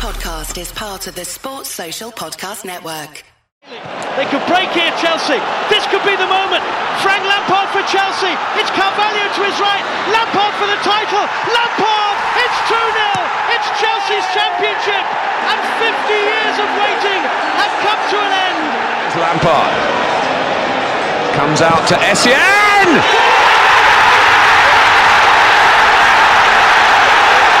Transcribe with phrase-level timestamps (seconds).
[0.00, 3.20] podcast is part of the Sports Social Podcast Network.
[4.16, 5.36] They could break here, Chelsea.
[5.68, 6.64] This could be the moment.
[7.04, 8.32] Frank Lampard for Chelsea.
[8.56, 9.84] It's Carvalho to his right.
[10.08, 11.20] Lampard for the title.
[11.52, 12.16] Lampard!
[12.32, 13.12] It's 2 0.
[13.52, 15.04] It's Chelsea's championship.
[15.52, 17.20] And 50 years of waiting
[17.60, 18.60] have come to an end.
[19.04, 19.72] It's Lampard.
[21.36, 23.49] Comes out to Essien.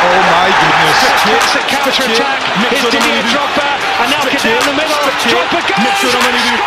[0.00, 0.96] Oh my goodness.
[1.28, 2.40] Classic counter attack.
[2.72, 3.68] Here's Didier Drogba.
[4.00, 4.96] And now get down the middle.
[5.28, 5.76] Drogba goes.
[5.76, 6.60] It.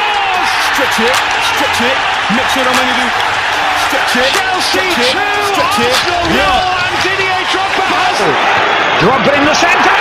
[0.70, 1.16] Stretch it.
[1.42, 1.98] Stretch it.
[2.38, 2.78] Mix it on
[3.90, 4.30] Stretch it.
[4.38, 5.18] Chelsea 2.
[5.50, 5.90] Stretch it.
[5.90, 6.46] Arsenal Yeah.
[6.46, 6.86] 0.
[6.86, 8.18] And Didier Drogba has.
[9.02, 9.98] Drogba in the centre.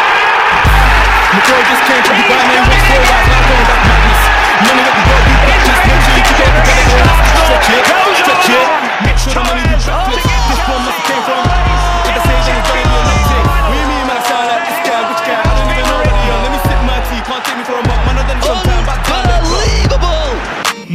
[1.33, 4.23] McCoy just came from Dubai and went for right now going back madness.
[4.61, 6.89] Money we got, we got just make sure you can get it.
[7.49, 7.85] Stretch it.
[8.21, 8.69] Stretch it.
[9.09, 10.21] Make sure the money do backflips.
[10.21, 11.92] This one must have came from.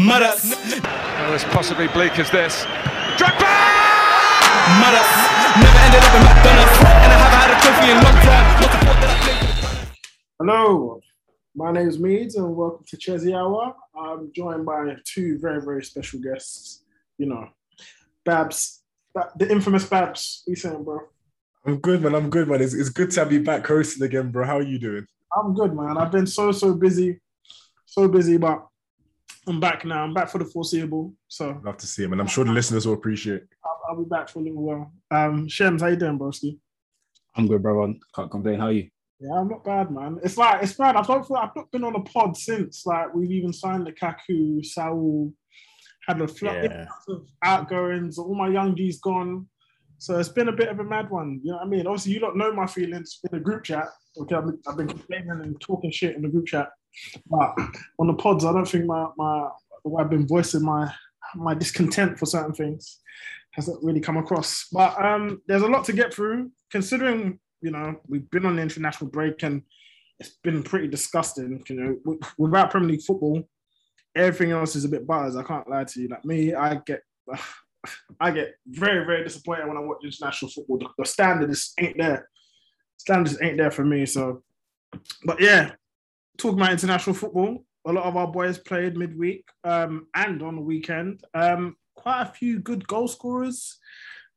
[0.07, 0.55] Madas.
[0.83, 2.63] Well, as possibly bleak as this.
[3.19, 3.51] Drogba.
[4.79, 5.11] Madas.
[5.59, 6.77] Never ended up in McDonald's.
[6.79, 8.47] And I haven't had a trophy in a long time.
[8.61, 9.99] Not the fault that I played.
[10.39, 11.01] Hello,
[11.55, 13.75] my name is Meads and welcome to Chelsea Hour.
[13.99, 16.83] I'm joined by two very, very special guests.
[17.17, 17.49] You know,
[18.23, 18.83] Babs,
[19.35, 20.43] the infamous Babs.
[20.45, 21.01] What you saying, bro?
[21.65, 22.15] I'm good, man.
[22.15, 22.61] I'm good, man.
[22.61, 24.45] It's, it's good to have you back hosting again, bro.
[24.45, 25.05] How are you doing?
[25.35, 25.97] I'm good, man.
[25.97, 27.19] I've been so, so busy,
[27.85, 28.65] so busy, but
[29.47, 30.03] I'm back now.
[30.03, 31.13] I'm back for the foreseeable.
[31.27, 33.43] So Love to see him, and I'm sure the listeners will appreciate.
[33.63, 34.91] I'll, I'll be back for a little while.
[35.11, 36.59] Um, Shems, how you doing, broski?
[37.35, 37.93] I'm good, bro.
[38.15, 38.59] Can't complain.
[38.59, 38.89] How are you?
[39.19, 40.19] Yeah, I'm not bad, man.
[40.23, 40.95] It's like it's bad.
[40.95, 43.91] I don't feel I've not been on a pod since like we've even signed the
[43.91, 45.33] Kaku, Saul,
[46.07, 46.85] had a flood Yeah.
[47.07, 48.17] of outgoings.
[48.19, 49.47] All my young G's gone,
[49.97, 51.39] so it's been a bit of a mad one.
[51.43, 51.87] You know what I mean?
[51.87, 53.87] Obviously, you don't know my feelings in the group chat.
[54.19, 56.69] Okay, I've been, I've been complaining and talking shit in the group chat,
[57.27, 57.55] but
[57.99, 59.49] on the pods, I don't think my my
[59.83, 60.91] the way I've been voicing my
[61.35, 62.99] my discontent for certain things
[63.51, 64.67] hasn't really come across.
[64.71, 68.61] But um, there's a lot to get through, considering you know we've been on the
[68.61, 69.63] international break and
[70.19, 71.63] it's been pretty disgusting.
[71.67, 73.47] You know, without Premier League football,
[74.15, 75.35] everything else is a bit butters.
[75.35, 76.07] I can't lie to you.
[76.07, 77.01] Like me, I get.
[78.19, 80.79] I get very, very disappointed when I watch international football.
[80.79, 82.27] The, the standard ain't there.
[82.97, 84.05] Standards ain't there for me.
[84.05, 84.43] So,
[85.23, 85.71] but yeah,
[86.37, 90.61] talking about international football, a lot of our boys played midweek um, and on the
[90.61, 91.21] weekend.
[91.33, 93.77] Um, quite a few good goal scorers.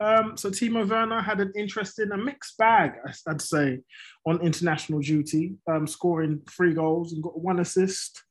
[0.00, 2.92] Um, so Timo Werner had an interesting, a mixed bag,
[3.28, 3.80] I'd say,
[4.26, 8.22] on international duty, um, scoring three goals and got one assist.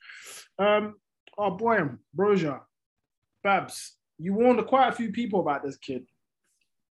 [0.58, 0.96] Um,
[1.38, 1.80] our boy,
[2.18, 2.62] Broja,
[3.44, 6.06] Babs, you warned quite a few people about this kid.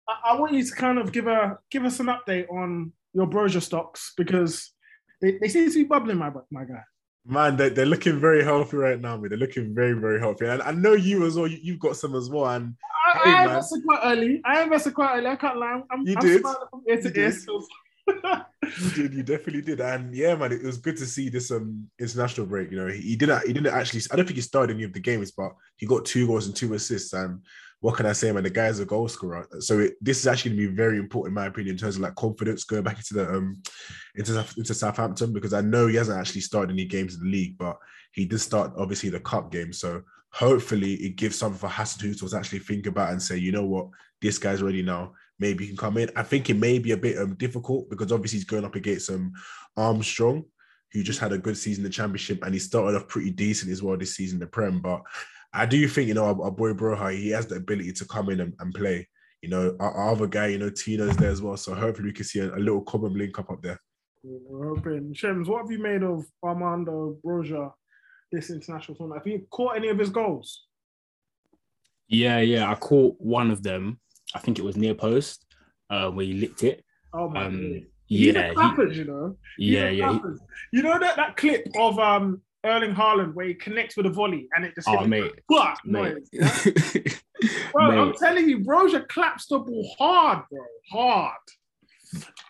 [0.08, 3.26] I, I want you to kind of give a give us an update on your
[3.26, 4.72] Broja stocks because
[5.20, 6.82] they, they seem to be bubbling, my my guy.
[7.26, 9.28] Man, they're, they're looking very healthy right now, man.
[9.28, 10.46] They're looking very, very healthy.
[10.46, 11.46] And I know you as well.
[11.46, 12.46] You, you've got some as well.
[12.46, 12.74] And
[13.14, 14.40] I, Hey, I invested quite early.
[14.44, 15.26] I invested quite early.
[15.26, 15.82] I can't lie.
[15.90, 16.40] I'm, You I'm did.
[16.40, 16.56] from
[16.88, 17.66] ear to You ear still.
[18.08, 19.80] you did, you definitely did.
[19.80, 22.70] And yeah, man, it was good to see this um international break.
[22.70, 24.94] You know, he, he didn't he didn't actually I don't think he started any of
[24.94, 27.12] the games, but he got two goals and two assists.
[27.12, 27.42] And
[27.80, 28.42] what can I say, man?
[28.42, 29.46] The guy's a goal scorer.
[29.60, 32.02] So it, this is actually gonna be very important, in my opinion, in terms of
[32.02, 33.62] like confidence going back into the um
[34.16, 37.56] into into Southampton because I know he hasn't actually started any games in the league,
[37.56, 37.76] but
[38.12, 39.72] he did start obviously the cup game.
[39.72, 40.02] So
[40.32, 43.88] hopefully it gives something for Hassan to actually think about and say, you know what,
[44.20, 45.12] this guy's ready now.
[45.38, 46.10] Maybe he can come in.
[46.16, 49.10] I think it may be a bit um, difficult because obviously he's going up against
[49.10, 49.32] um,
[49.76, 50.44] Armstrong,
[50.92, 53.70] who just had a good season in the championship and he started off pretty decent
[53.70, 54.80] as well this season in the Prem.
[54.80, 55.02] But
[55.52, 58.28] I do think, you know, our, our boy Broja, he has the ability to come
[58.30, 59.08] in and, and play.
[59.42, 61.56] You know, our, our other guy, you know, Tino's there as well.
[61.56, 63.80] So hopefully we can see a, a little common link up up there.
[64.24, 65.14] We're hoping.
[65.14, 67.72] Shems, what have you made of Armando Broja
[68.32, 69.22] this international tournament?
[69.24, 70.66] Have you caught any of his goals?
[72.08, 72.70] Yeah, yeah.
[72.70, 74.00] I caught one of them.
[74.34, 75.46] I think it was near post,
[75.88, 76.84] uh, where he licked it.
[77.14, 79.36] Oh my Um, He's yeah, a he- you know.
[79.58, 80.12] He's yeah, a yeah.
[80.14, 84.10] he- You know that that clip of um Erling Haaland where he connects with a
[84.10, 85.74] volley and it just Oh, hits mate, mate.
[85.84, 87.12] noise, yeah?
[87.72, 90.60] Bro, I'm telling you, Broja claps the ball hard, bro,
[90.90, 91.36] hard.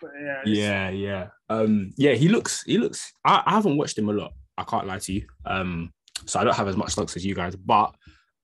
[0.01, 1.27] But yeah, yeah, yeah.
[1.49, 3.11] Um, yeah, he looks, he looks.
[3.25, 4.33] I, I haven't watched him a lot.
[4.57, 5.25] I can't lie to you.
[5.45, 5.91] Um,
[6.25, 7.93] so I don't have as much looks as you guys, but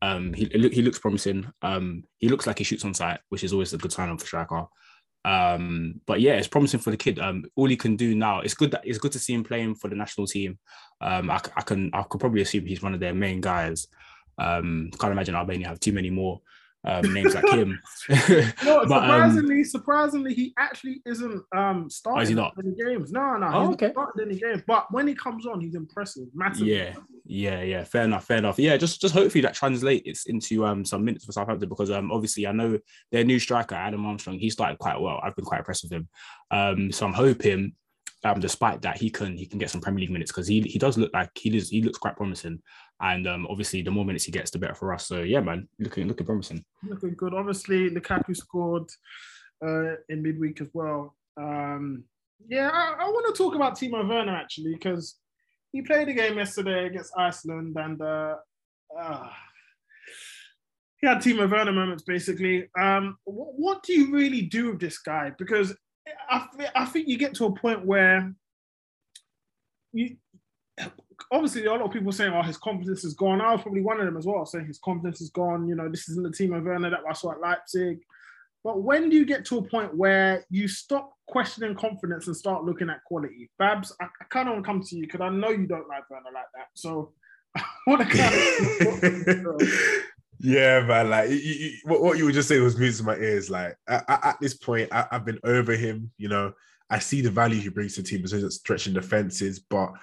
[0.01, 1.47] um, he he he looks promising.
[1.61, 4.21] Um, he looks like he shoots on sight, which is always a good sign of
[4.21, 4.65] a striker.
[5.25, 7.17] Um, but yeah, it's promising for the kid.
[7.17, 9.73] Um, all he can do now, it's good that it's good to see him playing
[9.73, 10.59] for the national team.
[11.01, 13.87] Um, I, I can I could probably assume he's one of their main guys.
[14.37, 16.41] Um, can't imagine Albania have too many more.
[16.85, 17.79] Um, names like him.
[18.09, 18.15] No,
[18.63, 22.53] But, um, surprisingly, surprisingly, he actually isn't um starting is he not?
[22.63, 23.11] any games.
[23.11, 23.87] No, no, Oh, he's okay.
[23.95, 24.63] not starting any games.
[24.67, 26.67] But when he comes on, he's impressive, massive.
[26.67, 26.95] Yeah,
[27.25, 27.83] yeah, yeah.
[27.83, 28.59] Fair enough, fair enough.
[28.59, 32.45] Yeah, just just hopefully that translates into um some minutes for Southampton because um obviously
[32.47, 32.77] I know
[33.11, 35.19] their new striker Adam Armstrong he started quite well.
[35.23, 36.07] I've been quite impressed with him.
[36.51, 37.73] Um, so I'm hoping
[38.23, 40.79] um despite that he can he can get some Premier League minutes because he he
[40.79, 42.61] does look like he is he looks quite promising.
[43.01, 45.07] And um obviously the more minutes he gets, the better for us.
[45.07, 46.63] So yeah, man, looking looking promising.
[46.87, 47.33] looking good.
[47.33, 48.89] Obviously, Lukaku scored
[49.65, 51.15] uh, in midweek as well.
[51.37, 52.05] Um,
[52.47, 55.17] yeah, I, I want to talk about Timo Werner actually because
[55.71, 58.35] he played a game yesterday against Iceland and uh,
[58.97, 59.29] uh,
[60.97, 62.69] he had Timo Werner moments basically.
[62.79, 65.31] Um, what, what do you really do with this guy?
[65.37, 65.75] Because
[66.29, 68.33] I, thi- I think you get to a point where
[69.91, 70.17] you
[71.31, 73.99] obviously a lot of people saying, "Oh, his confidence is gone." I was probably one
[73.99, 75.67] of them as well, saying his confidence is gone.
[75.67, 77.99] You know, this isn't the team of Werner that I saw at Leipzig.
[78.65, 82.63] But when do you get to a point where you stop questioning confidence and start
[82.63, 83.51] looking at quality?
[83.59, 85.87] Babs, I, I kind of want to come to you because I know you don't
[85.87, 86.69] like Werner like that.
[86.73, 87.13] So
[87.55, 89.61] I want to kind of.
[90.39, 91.11] yeah, man.
[91.11, 93.51] Like you, you, what, what you were just saying was music to my ears.
[93.51, 96.11] Like I, I, at this point, I, I've been over him.
[96.17, 96.53] You know,
[96.89, 99.59] I see the value he brings to the team in terms stretching defenses.
[99.59, 99.93] But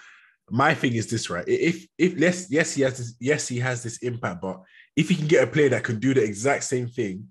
[0.50, 1.44] my thing is this, right?
[1.46, 4.42] If if yes, yes, he has this, yes, he has this impact.
[4.42, 4.60] But
[4.96, 7.28] if he can get a player that can do the exact same thing,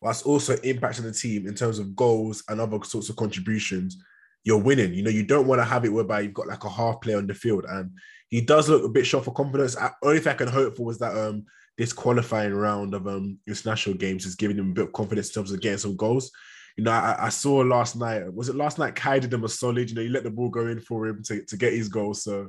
[0.00, 3.96] whilst also impacting the team in terms of goals and other sorts of contributions,
[4.44, 4.94] you're winning.
[4.94, 7.18] You know, you don't want to have it whereby you've got like a half player
[7.18, 7.64] on the field.
[7.68, 7.90] And
[8.28, 9.76] he does look a bit short for confidence.
[9.76, 11.44] I, only thing I can hope for was that um
[11.76, 15.34] this qualifying round of um international games is giving him a bit of confidence in
[15.34, 16.30] terms of getting some goals.
[16.78, 18.94] You know, I, I saw last night, was it last night?
[18.94, 21.24] Kai did him a solid, you know, he let the ball go in for him
[21.24, 22.14] to, to get his goal.
[22.14, 22.48] So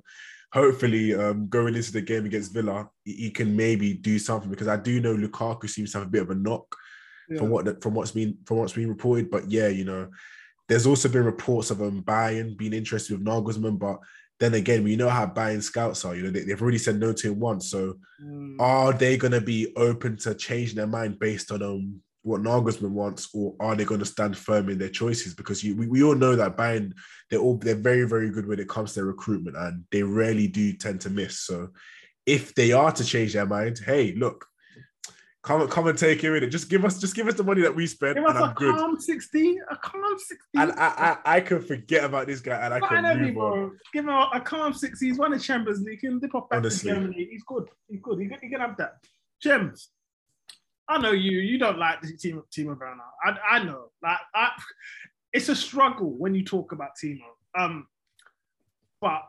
[0.54, 4.68] hopefully um going into the game against Villa, he, he can maybe do something because
[4.68, 6.76] I do know Lukaku seems to have a bit of a knock
[7.38, 9.32] from what the, from what's been from what's been reported.
[9.32, 10.10] But yeah, you know,
[10.68, 13.98] there's also been reports of um Bayern being interested with Nagelsmann, but
[14.40, 16.16] then again, we know how Bayern scouts are.
[16.16, 17.72] You know, they, have already said no to him once.
[17.72, 18.58] So Mm.
[18.60, 22.92] are they going to be open to changing their mind based on um what Nagelsmann
[22.92, 25.34] wants, or are they going to stand firm in their choices?
[25.34, 26.92] Because you, we, we all know that Bayern
[27.30, 30.48] they're all they're very very good when it comes to their recruitment, and they rarely
[30.48, 31.40] do tend to miss.
[31.42, 31.70] So
[32.26, 34.46] if they are to change their mind, hey, look.
[35.42, 36.48] Come, come and take it in it.
[36.50, 38.50] Just give us, just give us the money that we spent, Give and us I'm
[38.52, 38.76] a good.
[38.76, 40.36] calm 60, a calm 60.
[40.56, 43.38] And I, I, I can forget about this guy, and I Not can enemy, move
[43.38, 43.78] on.
[43.94, 45.08] Give him a, a calm 60.
[45.08, 46.00] He's won the Champions League.
[46.02, 46.90] He can dip off back Honestly.
[46.90, 47.28] to Germany.
[47.32, 47.70] He's good.
[47.88, 48.20] He's good.
[48.20, 48.96] He can, he can have that.
[49.42, 49.88] Shems.
[50.90, 51.38] I know you.
[51.40, 53.04] You don't like the team Timo Werner.
[53.24, 53.92] I, I know.
[54.02, 54.50] Like I,
[55.34, 57.20] it's a struggle when you talk about Timo.
[57.58, 57.88] Um,
[59.00, 59.22] but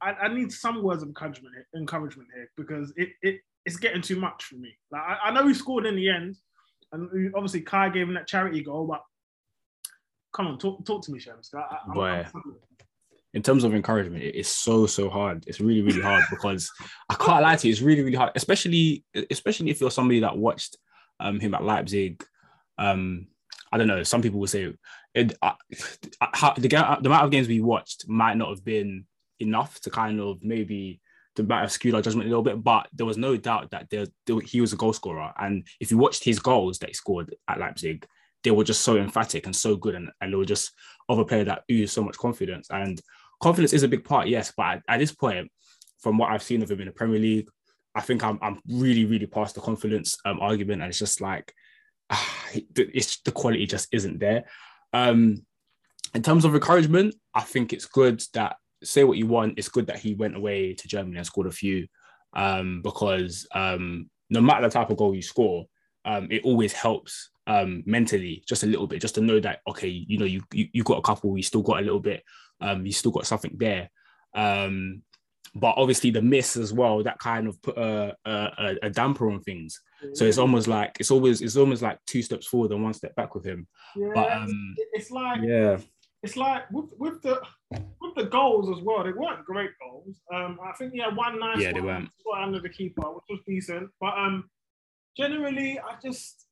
[0.00, 4.02] I, I need some words of encouragement here, encouragement here because it, it it's getting
[4.02, 4.70] too much for me.
[4.92, 6.36] Like I, I know he scored in the end,
[6.92, 8.86] and obviously Kai gave him that charity goal.
[8.86, 9.02] But
[10.32, 11.50] come on, talk talk to me, Shams.
[11.54, 12.26] I, I, I'm- Boy.
[13.34, 15.44] In terms of encouragement, it's so so hard.
[15.46, 16.70] It's really really hard because
[17.10, 17.72] I can't lie to you.
[17.72, 20.78] It's really really hard, especially especially if you're somebody that watched
[21.20, 22.24] um, him at Leipzig.
[22.78, 23.26] Um,
[23.72, 24.02] I don't know.
[24.04, 24.72] Some people will say
[25.14, 25.52] it, uh,
[26.20, 26.76] how, the, the
[27.06, 29.04] amount of games we watched might not have been
[29.40, 31.00] enough to kind of maybe
[31.36, 32.62] to might have skewed our judgment a little bit.
[32.62, 35.90] But there was no doubt that there, there he was a goal scorer, and if
[35.90, 38.06] you watched his goals that he scored at Leipzig,
[38.42, 40.72] they were just so emphatic and so good, and, and they were just
[41.08, 42.68] of a player that oozed so much confidence.
[42.70, 43.00] And
[43.44, 44.52] confidence is a big part, yes.
[44.56, 45.50] But at, this point,
[46.00, 47.48] from what I've seen of him in the Premier League,
[47.94, 51.52] I think I'm I'm really really past the confidence um, argument, and it's just like
[52.10, 54.44] ah, it's the quality just isn't there.
[54.92, 55.44] Um,
[56.14, 59.58] in terms of encouragement, I think it's good that say what you want.
[59.58, 61.86] It's good that he went away to Germany and scored a few,
[62.32, 65.66] um, because um, no matter the type of goal you score,
[66.04, 69.88] um, it always helps um, mentally just a little bit, just to know that okay,
[69.88, 72.24] you know, you you, you got a couple, you still got a little bit,
[72.60, 73.90] um, you still got something there.
[74.34, 75.02] Um,
[75.54, 79.40] but obviously the miss as well that kind of put a, a, a damper on
[79.40, 79.80] things.
[80.14, 83.14] So it's almost like it's always it's almost like two steps forward and one step
[83.14, 83.66] back with him.
[83.96, 85.78] Yeah, But, it's- um, it's like Yeah,
[86.24, 87.40] it's like with, with the
[88.00, 89.04] with the goals as well.
[89.04, 90.20] They weren't great goals.
[90.32, 92.10] Um, I think he had one nice Yeah, they one weren't.
[92.20, 93.90] scored under the keeper, which was decent.
[94.00, 94.50] But um,
[95.16, 96.46] generally, I just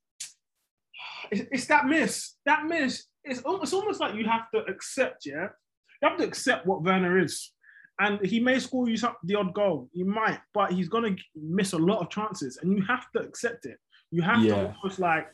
[1.31, 2.35] it's, it's that miss.
[2.45, 3.03] That miss.
[3.25, 5.25] It's almost, it's almost like you have to accept.
[5.25, 5.49] Yeah,
[6.03, 7.51] you have to accept what Werner is.
[7.99, 11.73] And he may score you some, the odd goal, he might, but he's gonna miss
[11.73, 13.77] a lot of chances, and you have to accept it.
[14.11, 14.55] You have Yeah.
[14.55, 15.27] to almost like,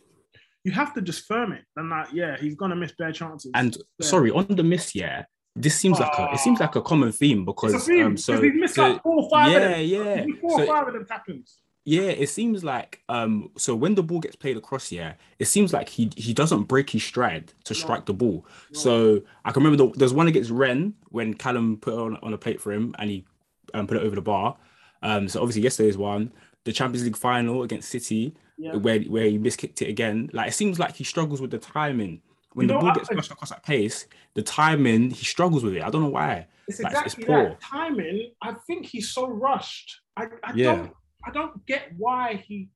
[0.65, 3.49] you have to just firm it, and like, yeah, he's gonna miss bare chances.
[3.55, 4.05] and Yeah.
[4.05, 5.23] sorry on the miss, yeah.
[5.55, 8.05] This seems like a it seems like a common theme because It's a theme.
[8.07, 10.29] um, so he's missed so- like four or five yeah, of them.
[10.29, 10.35] yeah.
[10.41, 11.57] Four or five of them tappings.
[11.95, 15.69] Yeah, it seems like um so when the ball gets played across here, it seems
[15.73, 18.45] like he he doesn't break his stride to strike the ball.
[18.73, 22.37] So I can remember the, there's one against Rennes when Callum put on on a
[22.37, 23.25] plate for him and he
[23.73, 24.55] um, put it over the bar.
[25.01, 26.31] Um so obviously yesterday's one,
[26.65, 28.75] the Champions League final against City, Yeah.
[28.75, 30.29] where where he miskicked it again.
[30.33, 32.21] Like it seems like he struggles with the timing.
[32.53, 35.75] When You the ball I- gets flushed across at pace, the timing he struggles with
[35.77, 35.83] it.
[35.83, 36.47] I don't know why.
[36.67, 37.43] It's Like, exactly poor.
[37.49, 38.31] that timing.
[38.47, 40.01] I think he's so rushed.
[40.17, 40.75] I, I Yeah.
[40.75, 40.91] don't
[41.25, 42.69] I don't get why he.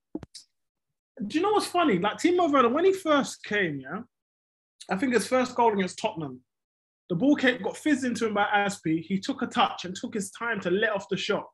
[1.28, 2.00] Do you know what's funny?
[2.00, 4.02] Like Timo Werner, when he first came, yeah,
[4.90, 6.42] I think his first goal against Tottenham,
[7.10, 9.02] the ball came, got fizzed into him by Azpi.
[9.02, 11.46] He took a touch and took his time to let off the shot.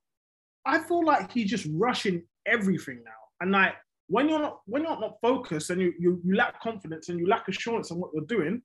[0.66, 3.74] I feel like he's just rushing everything now, and like
[4.08, 7.28] when you're not when you're not focused and you you, you lack confidence and you
[7.28, 8.62] lack assurance on what you're doing,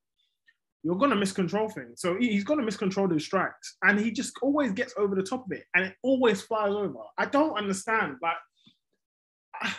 [0.84, 2.00] you're gonna miscontrol things.
[2.02, 5.52] So he's gonna miscontrol those strikes, and he just always gets over the top of
[5.52, 6.98] it, and it always flies over.
[7.18, 8.16] I don't understand.
[8.22, 8.36] Like,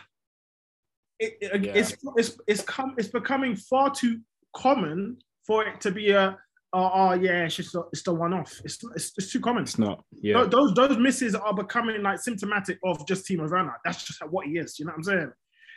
[1.19, 1.73] it, it- Yeah.
[1.75, 4.19] it's it's it's come it's becoming far too
[4.55, 6.37] common for it to be a
[6.73, 8.51] oh, oh yeah it's just a, it's the one off.
[8.65, 9.63] It's, it's it's too common.
[9.63, 10.03] It's not.
[10.11, 10.43] Yeah.
[10.43, 13.75] Tho- Those those misses are becoming like symptomatic of just Timo Werner.
[13.85, 14.79] That's just what he is.
[14.79, 15.31] You know what I'm saying?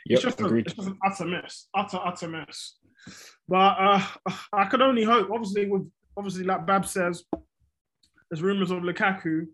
[0.05, 2.77] Yep, it's just, a, it's just an utter mess, utter utter mess.
[3.49, 4.01] But uh,
[4.53, 5.29] I could only hope.
[5.31, 7.23] Obviously, with obviously like Bab says,
[8.29, 9.47] there's rumors of Lukaku,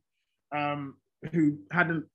[0.54, 0.96] um,
[1.32, 2.06] who had an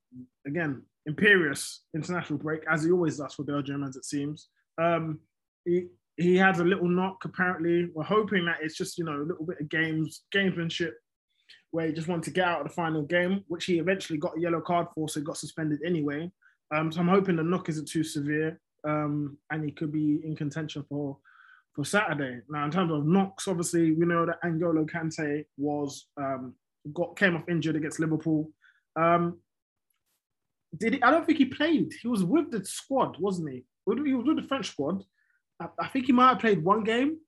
[0.47, 4.49] again imperious international break as he always does for Belgium, as it seems.
[4.81, 5.21] Um,
[5.65, 5.87] he
[6.19, 7.89] he has a little knock apparently.
[7.95, 10.93] We're hoping that it's just you know a little bit of games gamesmanship
[11.71, 14.37] where he just wanted to get out of the final game, which he eventually got
[14.37, 16.31] a yellow card for, so he got suspended anyway.
[16.75, 20.37] Um, so I'm hoping the knock isn't too severe, um, and he could be in
[20.37, 21.17] contention for
[21.75, 22.41] for Saturday.
[22.49, 26.55] Now, in terms of knocks, obviously we know that N'Golo Kante was um,
[26.93, 28.51] got came off injured against Liverpool.
[28.97, 29.39] Um,
[30.77, 31.93] did he, I don't think he played.
[32.01, 33.65] He was with the squad, wasn't he?
[33.87, 35.03] He was with the French squad.
[35.61, 37.19] I, I think he might have played one game,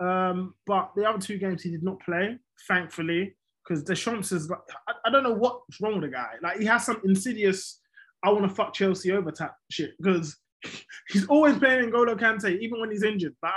[0.00, 2.38] um, but the other two games he did not play.
[2.68, 6.34] Thankfully, because Deschamps is like, I, I don't know what's wrong with the guy.
[6.42, 7.80] Like he has some insidious,
[8.22, 10.36] I want to fuck Chelsea over type shit because
[11.08, 13.34] he's always playing N'Golo Kante even when he's injured.
[13.40, 13.52] But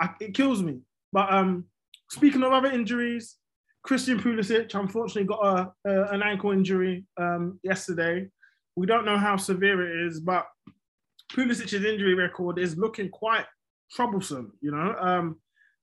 [0.00, 0.80] I, it kills me.
[1.12, 1.64] But um,
[2.10, 3.36] speaking of other injuries,
[3.82, 8.28] Christian Pulisic unfortunately got a, a an ankle injury um, yesterday.
[8.76, 10.46] We don't know how severe it is, but
[11.32, 13.44] Pulisic's injury record is looking quite
[13.92, 14.52] troublesome.
[14.60, 15.36] You know, um,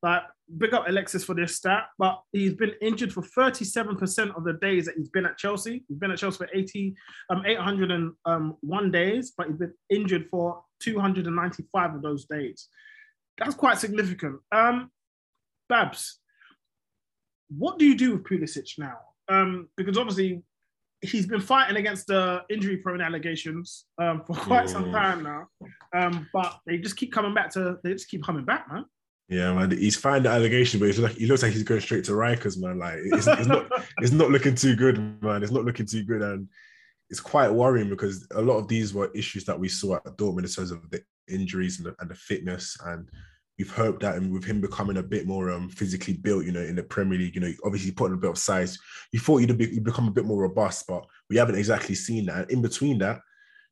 [0.03, 0.23] like
[0.57, 4.85] big up Alexis for this stat, but he's been injured for 37% of the days
[4.85, 5.83] that he's been at Chelsea.
[5.87, 6.95] He's been at Chelsea for 80,
[7.29, 12.67] um, 801 days, but he's been injured for 295 of those days.
[13.37, 14.39] That's quite significant.
[14.51, 14.91] Um,
[15.69, 16.19] Babs,
[17.49, 18.97] what do you do with Pulisic now?
[19.29, 20.43] Um, because obviously
[21.01, 25.47] he's been fighting against the injury-prone allegations um, for quite some time now,
[25.95, 27.77] um, but they just keep coming back to.
[27.83, 28.85] They just keep coming back, man.
[29.31, 29.71] Yeah, man.
[29.71, 32.79] He's fine the allegation, but like he looks like he's going straight to Rikers, man.
[32.79, 33.65] Like it's, it's not
[33.99, 35.41] it's not looking too good, man.
[35.41, 36.49] It's not looking too good, and
[37.09, 40.43] it's quite worrying because a lot of these were issues that we saw at Dortmund
[40.43, 43.07] in terms of the injuries and the, and the fitness, and
[43.57, 46.61] we've hoped that and with him becoming a bit more um, physically built, you know,
[46.61, 48.77] in the Premier League, you know, obviously putting a bit of size,
[49.13, 52.25] you thought you'd, be, you'd become a bit more robust, but we haven't exactly seen
[52.25, 52.37] that.
[52.37, 53.21] And in between that,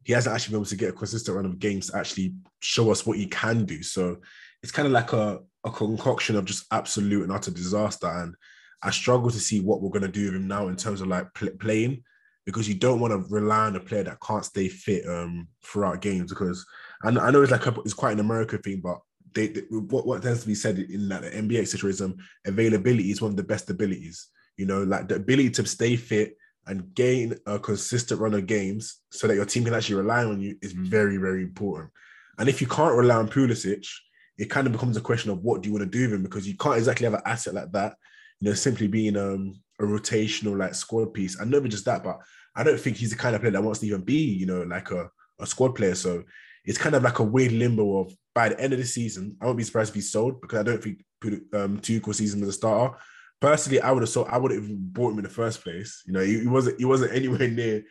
[0.04, 2.92] he hasn't actually been able to get a consistent run of games to actually show
[2.92, 3.82] us what he can do.
[3.82, 4.18] So
[4.62, 8.08] it's kind of like a, a concoction of just absolute and utter disaster.
[8.08, 8.36] And
[8.82, 11.08] I struggle to see what we're going to do with him now in terms of
[11.08, 12.04] like pl- playing
[12.46, 16.01] because you don't want to rely on a player that can't stay fit um, throughout
[16.01, 16.32] games.
[16.32, 16.66] Because
[17.04, 19.00] I I know it's like a, it's quite an American thing, but
[19.34, 23.22] they, they- what what tends to be said in that the NBA situation, availability is
[23.22, 24.28] one of the best abilities.
[24.58, 26.36] You know, like the ability to stay fit
[26.68, 30.39] and gain a consistent run of games so that your team can actually rely on
[30.42, 31.92] you is very very important.
[32.38, 33.86] And if you can't rely on Pulisic,
[34.39, 36.24] it kind of becomes a question of what do you want to do with him
[36.24, 37.96] because you can't exactly have an asset like that,
[38.39, 41.38] you know, simply being um, a rotational like squad piece.
[41.38, 42.19] And not just that, but
[42.55, 44.63] I don't think he's the kind of player that wants to even be, you know,
[44.63, 45.93] like a, a squad player.
[45.93, 46.24] So
[46.63, 49.46] it's kind of like a weird limbo of by the end of the season, I
[49.46, 51.03] won't be surprised if he's sold because I don't think
[51.53, 52.96] um, Tuchel sees him as a starter.
[53.41, 54.27] Personally, I would have sold.
[54.29, 56.03] I would have bought him in the first place.
[56.05, 56.79] You know, he, he wasn't.
[56.79, 57.84] He wasn't anywhere near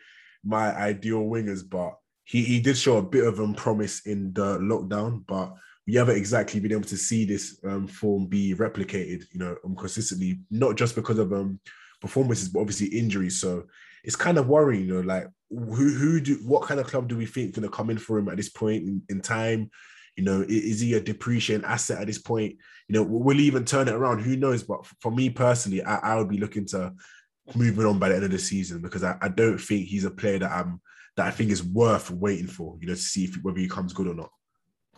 [0.43, 4.57] my ideal wingers, but he he did show a bit of um, promise in the
[4.59, 5.23] lockdown.
[5.27, 5.53] But
[5.89, 9.23] we haven't exactly been able to see this um, form be replicated.
[9.31, 11.59] You know, um, consistently, not just because of um
[11.99, 13.41] performances, but obviously injuries.
[13.41, 13.63] So
[14.03, 14.85] it's kind of worrying.
[14.85, 17.75] You know, like who who do what kind of club do we think going to
[17.75, 19.71] come in for him at this point in, in time?
[20.15, 22.57] You know, i- is he a depreciating asset at this point?
[22.87, 24.19] You know, will he even turn it around?
[24.19, 24.61] Who knows?
[24.61, 26.93] But for me personally, I, I would be looking to
[27.55, 30.11] moving on by the end of the season because I, I don't think he's a
[30.11, 30.81] player that I'm
[31.17, 32.77] that I think is worth waiting for.
[32.79, 34.29] You know, to see if whether he comes good or not.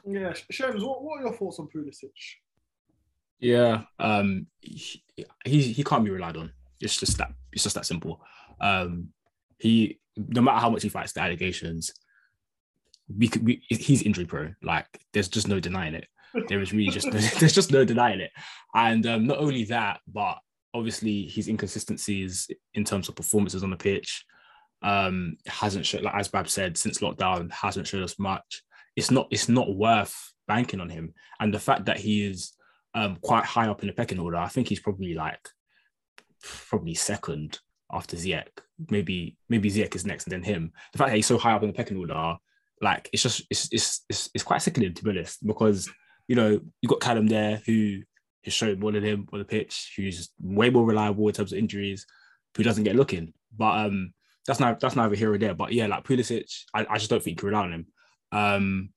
[0.05, 2.12] Yeah, Shems, what, what are your thoughts on Pulisic?
[3.39, 5.03] Yeah, um, he,
[5.46, 6.51] he he can't be relied on.
[6.79, 8.22] It's just that it's just that simple.
[8.60, 9.10] Um,
[9.58, 11.91] he no matter how much he fights the allegations,
[13.17, 14.55] we could we, he's injury prone.
[14.62, 16.08] Like there's just no denying it.
[16.48, 18.31] There is really just no, there's just no denying it.
[18.74, 20.38] And um, not only that, but
[20.74, 24.24] obviously his inconsistencies in terms of performances on the pitch
[24.84, 28.63] um hasn't shown like as Bab said since lockdown hasn't showed us much.
[28.96, 31.14] It's not it's not worth banking on him.
[31.40, 32.54] And the fact that he is
[32.94, 34.38] um, quite high up in the pecking order.
[34.38, 35.48] I think he's probably like
[36.42, 37.60] probably second
[37.92, 38.48] after Ziyech.
[38.90, 40.72] Maybe maybe Ziyech is next and then him.
[40.92, 42.36] The fact that he's so high up in the pecking order,
[42.82, 45.90] like it's just it's it's it's, it's quite sickening to be honest because
[46.28, 48.02] you know you got Callum there who
[48.44, 51.60] has shown more than him on the pitch, who's way more reliable in terms of
[51.60, 52.06] injuries,
[52.58, 53.34] who doesn't get looking.
[53.56, 54.14] But um
[54.48, 55.54] that's not that's neither here or there.
[55.54, 57.88] But yeah, like Pulisic, I, I just don't think you rely on him.
[58.32, 58.90] Um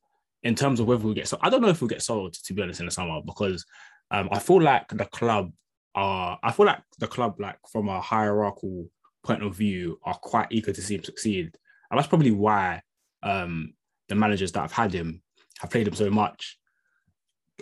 [0.43, 2.55] in terms of whether we get so I don't know if we'll get sold to
[2.55, 3.65] be honest in the summer because
[4.11, 5.53] um, I feel like the club
[5.95, 8.89] are I feel like the club like from a hierarchical
[9.25, 11.57] point of view are quite eager to see him succeed,
[11.91, 12.83] and that's probably why
[13.23, 13.75] um,
[14.09, 15.23] the managers that have had him
[15.61, 16.59] have played him so much.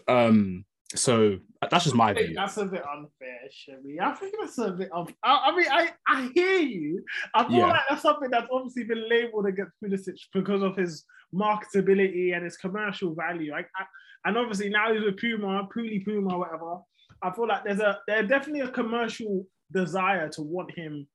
[0.08, 1.38] Um, so
[1.70, 2.34] that's just my view.
[2.34, 4.00] That's a bit unfair, Shemi.
[4.00, 5.08] I think that's a bit of.
[5.22, 7.04] I, I mean, I, I hear you.
[7.34, 7.66] I feel Yeah.
[7.68, 12.56] like that's something that's obviously been labelled against Pulisic because of his marketability and his
[12.56, 13.52] commercial value.
[13.54, 13.84] I, I,
[14.24, 16.76] and obviously now he's with Puma, Puli Puma, whatever.
[17.22, 21.06] I feel like there's a there's definitely a commercial desire to want him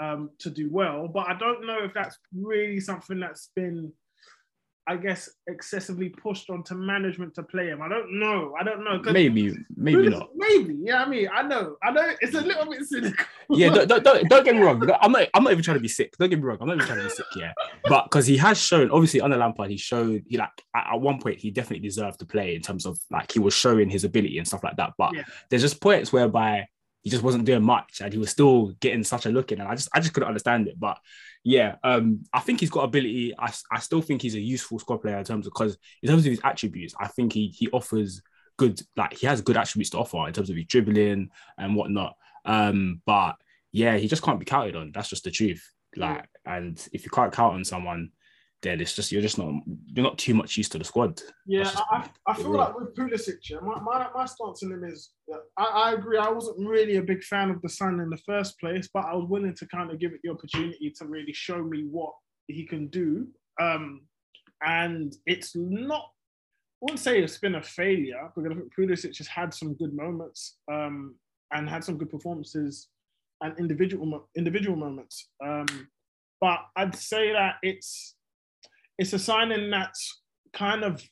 [0.00, 3.92] um, to do well, but I don't know if that's really something that's been
[4.86, 7.80] I guess, excessively pushed onto management to play him.
[7.80, 8.52] I don't know.
[8.58, 9.00] I don't know.
[9.12, 10.28] Maybe, maybe not.
[10.34, 10.76] Maybe.
[10.82, 11.76] Yeah, I mean, I know.
[11.82, 13.24] I know it's a little bit cynical.
[13.48, 14.82] Yeah, don't, don't, don't, get me wrong.
[15.00, 15.28] I'm not.
[15.32, 16.12] I'm not even trying to be sick.
[16.18, 16.58] Don't get me wrong.
[16.60, 17.26] I'm not even trying to be sick.
[17.34, 17.52] Yeah,
[17.84, 21.18] but because he has shown, obviously, under Lampard, he showed he like at, at one
[21.18, 24.36] point he definitely deserved to play in terms of like he was showing his ability
[24.38, 24.92] and stuff like that.
[24.98, 25.24] But Yeah.
[25.48, 26.66] there's just points whereby
[27.02, 29.68] he just wasn't doing much and he was still getting such a look in, and
[29.68, 30.78] I just I just couldn't understand it.
[30.78, 30.98] But
[31.44, 33.34] yeah, um, I think he's got ability.
[33.38, 36.24] I, I still think he's a useful squad player in terms of because in terms
[36.24, 38.22] of his attributes, I think he he offers
[38.56, 42.16] good like he has good attributes to offer in terms of his dribbling and whatnot.
[42.46, 43.36] Um, but
[43.72, 44.92] yeah, he just can't be counted on.
[44.94, 45.70] That's just the truth.
[45.96, 48.10] Like, and if you can't count on someone,
[48.64, 49.52] then it's just you're just not
[49.94, 51.20] you're not too much used to the squad.
[51.46, 54.84] Yeah, just- I, I feel like with Pulisic, yeah, my, my, my stance on him
[54.84, 56.18] is that I, I agree.
[56.18, 59.14] I wasn't really a big fan of the Sun in the first place, but I
[59.14, 62.12] was willing to kind of give it the opportunity to really show me what
[62.48, 63.28] he can do.
[63.60, 64.02] Um,
[64.64, 69.28] and it's not, I wouldn't say it's been a failure because I think Pulisic has
[69.28, 71.14] had some good moments um,
[71.52, 72.88] and had some good performances
[73.42, 75.28] and individual individual moments.
[75.44, 75.66] Um,
[76.40, 78.16] but I'd say that it's
[78.98, 81.02] it's a signing that's kind of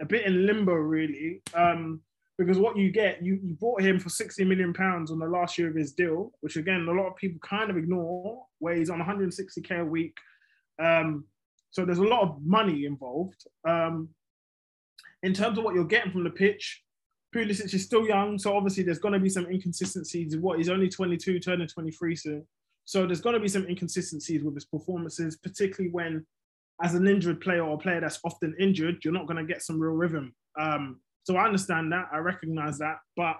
[0.00, 1.42] a bit in limbo, really.
[1.54, 2.00] Um,
[2.36, 5.56] because what you get, you, you bought him for 60 million pounds on the last
[5.56, 8.90] year of his deal, which again, a lot of people kind of ignore, where he's
[8.90, 10.16] on 160k a week.
[10.82, 11.26] Um,
[11.70, 13.46] so there's a lot of money involved.
[13.66, 14.08] Um,
[15.22, 16.82] in terms of what you're getting from the pitch,
[17.34, 20.36] Pulisic is still young, so obviously there's going to be some inconsistencies.
[20.36, 22.46] What he's only 22, turning 23 soon,
[22.84, 26.26] so there's going to be some inconsistencies with his performances, particularly when,
[26.82, 29.62] as an injured player or a player that's often injured, you're not going to get
[29.62, 30.34] some real rhythm.
[30.60, 33.36] Um, so I understand that, I recognize that, but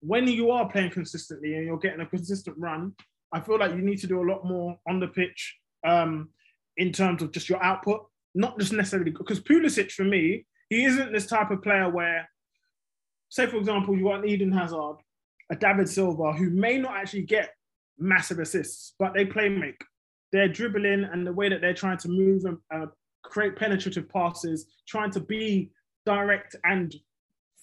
[0.00, 2.94] when you are playing consistently and you're getting a consistent run,
[3.32, 5.56] I feel like you need to do a lot more on the pitch
[5.86, 6.30] um,
[6.76, 11.12] in terms of just your output, not just necessarily because Pulisic for me, he isn't
[11.12, 12.28] this type of player where,
[13.28, 14.96] say for example, you an Eden Hazard,
[15.50, 17.50] a David Silva, who may not actually get
[17.98, 19.82] massive assists, but they play make.
[20.32, 22.86] Their dribbling and the way that they're trying to move and uh,
[23.22, 25.70] create penetrative passes, trying to be
[26.06, 26.94] direct and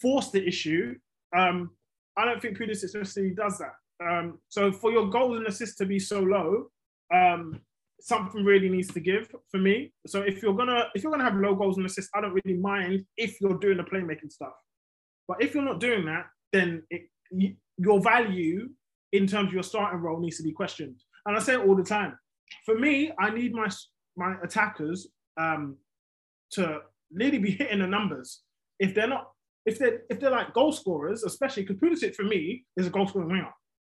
[0.01, 0.95] force the issue.
[1.35, 1.71] Um,
[2.17, 3.75] I don't think Pulisic necessarily does that.
[4.03, 6.69] Um, so for your goals and assists to be so low,
[7.13, 7.59] um,
[7.99, 9.91] something really needs to give for me.
[10.05, 12.59] So if you're gonna if you're gonna have low goals and assists, I don't really
[12.59, 14.53] mind if you're doing the playmaking stuff.
[15.27, 18.69] But if you're not doing that, then it, you, your value
[19.11, 21.01] in terms of your starting role needs to be questioned.
[21.25, 22.17] And I say it all the time.
[22.65, 23.69] For me, I need my
[24.15, 25.07] my attackers
[25.39, 25.77] um,
[26.51, 26.79] to
[27.11, 28.41] really be hitting the numbers.
[28.79, 29.29] If they're not,
[29.65, 33.07] if they're if they're like goal scorers, especially because Pulisic for me is a goal
[33.07, 33.53] scoring winger.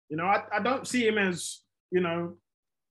[0.09, 2.37] You know, I, I don't see him as you know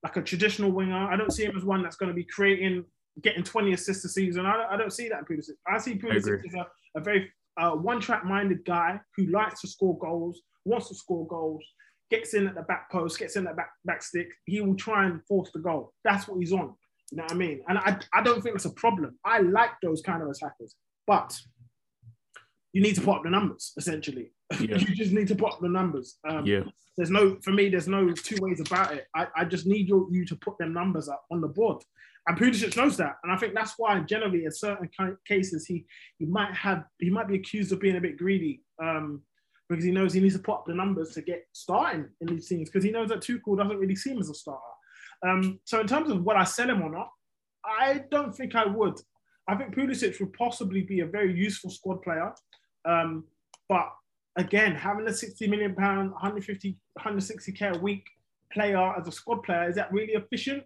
[0.02, 0.96] like a traditional winger.
[0.96, 2.84] I don't see him as one that's going to be creating,
[3.22, 4.46] getting 20 assists a season.
[4.46, 5.56] I don't, I don't see that in Pulisic.
[5.66, 6.42] I see Pulisic agree.
[6.48, 6.66] as a,
[6.96, 11.64] a very uh, one-track minded guy who likes to score goals, wants to score goals,
[12.10, 14.28] gets in at the back post, gets in at the back, back stick.
[14.44, 15.92] He will try and force the goal.
[16.04, 16.74] That's what he's on.
[17.10, 17.62] You know what I mean?
[17.68, 19.18] And I, I don't think it's a problem.
[19.24, 20.74] I like those kind of attackers,
[21.06, 21.38] but
[22.72, 24.32] you need to put up the numbers essentially.
[24.60, 24.78] Yeah.
[24.78, 26.16] you just need to put up the numbers.
[26.26, 26.62] Um, Yeah.
[26.96, 29.06] There's no, for me, there's no two ways about it.
[29.14, 31.82] I, I just need you, you to put them numbers up on the board.
[32.26, 33.16] And Pulisic knows that.
[33.22, 34.88] And I think that's why generally in certain
[35.26, 35.86] cases, he
[36.18, 39.22] he might have, he might be accused of being a bit greedy um,
[39.68, 42.48] because he knows he needs to put up the numbers to get starting in these
[42.48, 44.62] teams because he knows that Tuchel doesn't really see him as a starter.
[45.26, 47.10] Um, so in terms of would I sell him or not,
[47.64, 48.98] I don't think I would.
[49.48, 52.32] I think Pulisic would possibly be a very useful squad player.
[52.84, 53.24] Um,
[53.68, 53.90] but
[54.36, 58.04] again, having a 60 million pound, 150, 160k a week
[58.52, 60.64] player as a squad player, is that really efficient?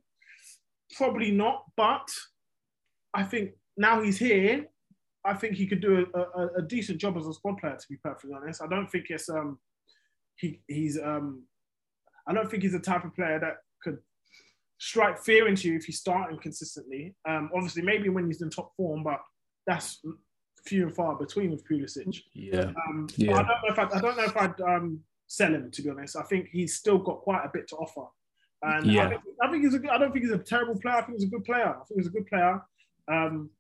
[0.97, 1.65] Probably not.
[1.77, 2.09] But
[3.15, 4.67] I think now he's here,
[5.25, 7.89] I think he could do a, a, a decent job as a squad player, to
[7.89, 8.63] be perfectly honest.
[8.63, 9.59] I don't think it's um
[10.37, 11.45] he he's um
[12.27, 13.99] I don't think he's the type of player that could
[14.79, 17.15] strike fear into you if he's starting consistently.
[17.29, 19.21] Um, obviously, maybe when he's in top form, but
[19.67, 20.01] that's
[20.65, 22.17] few and far between with Pulisic.
[22.35, 22.73] Yeah.
[22.89, 23.35] Um, Yeah.
[23.35, 25.91] I don't know if I'd, I don't know if I'd um, sell him to be
[25.91, 26.17] honest.
[26.17, 28.09] I think he's still got quite a bit to offer.
[28.63, 29.07] And Yeah.
[29.07, 30.97] I, think, I think he's a good, I don't think he's a terrible player.
[30.97, 31.69] I think he's a good player.
[31.69, 32.63] I think he's a good player.
[33.09, 33.51] Um,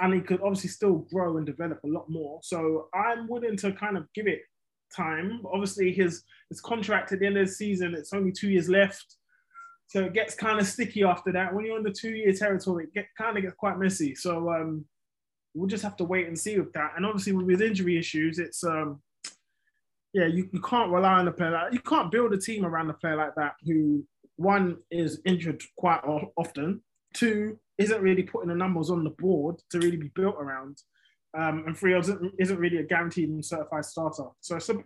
[0.00, 2.40] and he could obviously still grow and develop a lot more.
[2.42, 4.40] So I'm willing to kind of give it
[4.94, 5.40] time.
[5.52, 9.16] Obviously, his his contract at the end of the season, it's only two years left.
[9.86, 11.52] So it gets kind of sticky after that.
[11.52, 14.14] When you're in the two-year territory, it get, kind of gets quite messy.
[14.14, 14.84] So um,
[15.52, 16.92] we'll just have to wait and see with that.
[16.96, 19.00] And obviously, with his injury issues, it's um,
[20.12, 22.90] yeah, you, you can't rely on a player like you can't build a team around
[22.90, 24.04] a player like that who
[24.36, 26.00] one is injured quite
[26.36, 26.82] often,
[27.14, 30.76] two isn't really putting the numbers on the board to really be built around,
[31.36, 34.24] um, and three isn't, isn't really a guaranteed and certified starter.
[34.40, 34.76] So it's a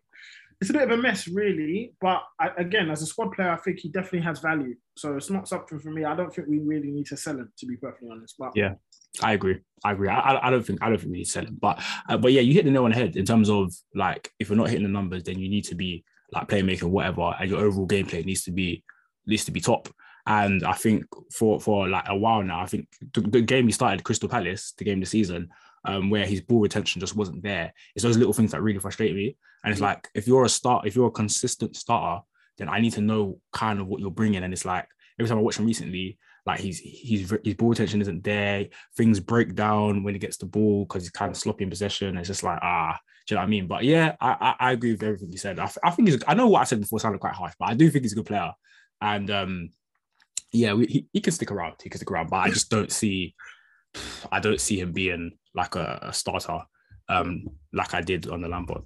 [0.61, 1.95] it's a bit of a mess, really.
[2.01, 4.77] But I, again, as a squad player, I think he definitely has value.
[4.97, 6.05] So it's not something for me.
[6.05, 8.37] I don't think we really need to sell him, to be perfectly honest.
[8.39, 8.75] But Yeah.
[9.23, 9.59] I agree.
[9.85, 10.09] I agree.
[10.09, 12.33] I, I- don't think I don't think we need to sell him, but uh, but
[12.33, 14.69] yeah, you hit the nail on the head in terms of like if you're not
[14.69, 18.25] hitting the numbers, then you need to be like playmaking, whatever, and your overall gameplay
[18.25, 18.83] needs to be
[19.27, 19.89] needs to be top.
[20.27, 23.73] And I think for for like a while now, I think the, the game he
[23.73, 25.51] started Crystal Palace, the game this season,
[25.85, 27.73] um, where his ball retention just wasn't there.
[27.95, 29.37] It's those little things that really frustrate me.
[29.63, 32.23] And it's like if you're a start, if you're a consistent starter,
[32.57, 34.43] then I need to know kind of what you're bringing.
[34.43, 38.01] And it's like every time I watch him recently, like he's he's his ball retention
[38.01, 38.67] isn't there.
[38.97, 42.17] Things break down when he gets the ball because he's kind of sloppy in possession.
[42.17, 43.67] It's just like ah, do you know what I mean?
[43.67, 45.59] But yeah, I I, I agree with everything you said.
[45.59, 46.23] I, I think he's.
[46.27, 48.17] I know what I said before sounded quite harsh, but I do think he's a
[48.17, 48.53] good player.
[49.01, 49.71] And um,
[50.55, 51.75] yeah, we, he he can stick around.
[51.83, 53.35] He can stick around, but I just don't see.
[54.31, 56.61] I don't see him being like a, a starter,
[57.09, 58.83] um, like I did on the Lampard.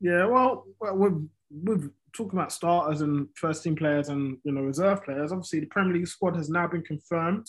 [0.00, 5.04] Yeah, well, with with talking about starters and first team players and you know reserve
[5.04, 7.46] players, obviously the Premier League squad has now been confirmed.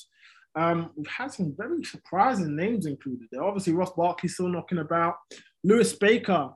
[0.55, 3.43] Um, we've had some very surprising names included there.
[3.43, 5.15] Obviously, Ross Barkley still knocking about.
[5.63, 6.49] Lewis Baker,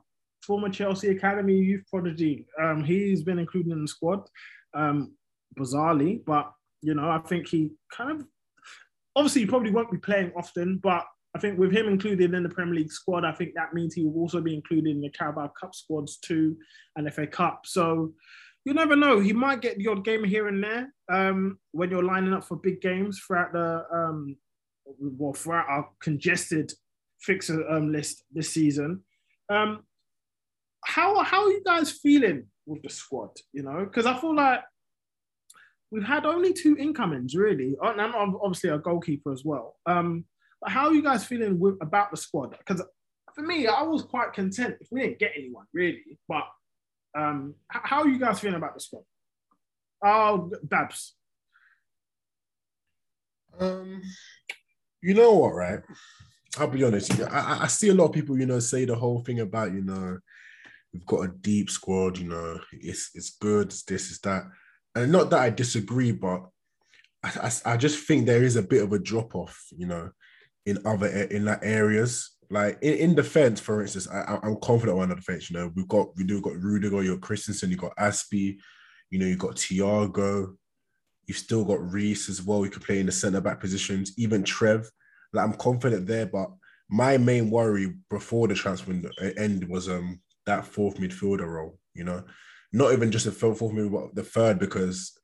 [0.44, 4.28] former Chelsea Academy youth prodigy, um, he's been included in the squad,
[4.74, 5.12] um,
[5.58, 8.26] bizarrely, but you know I think he kind of
[9.16, 12.48] obviously he probably won't be playing often, but I think with him included in the
[12.48, 15.52] Premier League squad, I think that means he will also be included in the Carabao
[15.58, 16.56] Cup squads too
[16.96, 17.62] and FA Cup.
[17.64, 18.12] So
[18.64, 19.18] you never know.
[19.18, 22.56] He might get the odd game here and there um, when you're lining up for
[22.56, 24.36] big games throughout the um,
[25.00, 26.72] well throughout our congested
[27.20, 29.00] fixer um, list this season.
[29.48, 29.84] Um,
[30.84, 33.30] how how are you guys feeling with the squad?
[33.52, 34.60] You know, because I feel like
[35.92, 39.76] we've had only two incomings really, and obviously a goalkeeper as well.
[39.86, 40.24] Um,
[40.60, 42.56] but how are you guys feeling with, about the squad?
[42.58, 42.82] Because
[43.34, 46.18] for me, I was quite content if we didn't get anyone really.
[46.28, 46.44] But
[47.16, 49.04] um, how are you guys feeling about the squad?
[50.04, 51.14] Oh, Babs.
[53.60, 54.00] Um,
[55.02, 55.80] you know what, right?
[56.58, 57.20] I'll be honest.
[57.20, 59.72] I, I- I see a lot of people, you know, say the whole thing about,
[59.74, 60.18] you know,
[60.92, 62.18] we've got a deep squad.
[62.18, 63.66] You know, it's it's good.
[63.68, 64.44] It's this, is that,
[64.94, 66.46] and not that I disagree, but
[67.22, 69.66] I, I, I just think there is a bit of a drop off.
[69.76, 70.10] You know,
[70.66, 72.30] in other in that areas.
[72.50, 75.50] Like in, in defense, for instance, I, I'm confident on the defense.
[75.50, 78.58] You know, we've got we do got Rudiger, you got Christensen, you got Azpi,
[79.10, 80.54] you know, you got Thiago,
[81.26, 82.64] you've still got Reece as well.
[82.64, 84.90] You can play in the centre back positions, even Trev.
[85.32, 86.50] Like I'm confident there, but
[86.90, 88.92] my main worry before the transfer
[89.38, 91.78] end was um that fourth midfielder role.
[91.94, 92.22] You know,
[92.72, 95.18] not even just the fourth, fourth midfielder, but the third because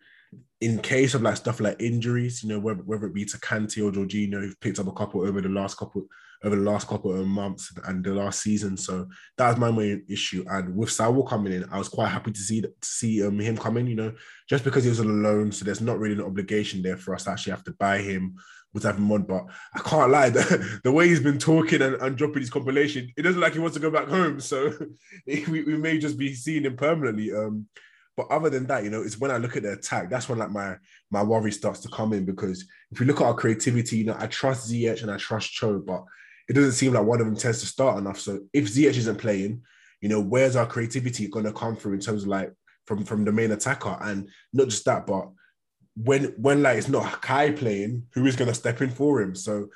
[0.60, 3.84] in case of like stuff like injuries, you know, whether, whether it be to Kante
[3.84, 6.06] or Jorginho, who've picked up a couple over the last couple
[6.44, 8.76] over the last couple of months and the last season.
[8.76, 10.44] So that was my main issue.
[10.48, 13.56] And with Saul coming in, I was quite happy to see to see um, him
[13.56, 13.86] come in.
[13.86, 14.12] You know,
[14.48, 17.24] just because he was on loan, so there's not really an obligation there for us
[17.24, 18.36] to actually have to buy him
[18.74, 19.26] with having mod.
[19.26, 23.12] But I can't lie, the, the way he's been talking and, and dropping his compilation,
[23.16, 24.40] it doesn't like he wants to go back home.
[24.48, 24.72] So
[25.26, 27.32] we, we may just be seeing him permanently.
[27.34, 27.66] Um,
[28.16, 30.38] but other than that, you know, it's when I look at the attack, that's when
[30.38, 30.76] like my
[31.10, 34.16] my worry starts to come in because if we look at our creativity, you know,
[34.18, 36.04] I trust Ziyech and I trust Cho, but
[36.48, 38.18] it doesn't seem like one of them tends to start enough.
[38.18, 39.62] So if Ziyech isn't playing,
[40.00, 42.52] you know, where's our creativity going to come through in terms of like
[42.86, 45.28] from from the main attacker and not just that, but
[46.02, 49.34] when when like it's not Kai playing, who is going to step in for him?
[49.34, 49.68] So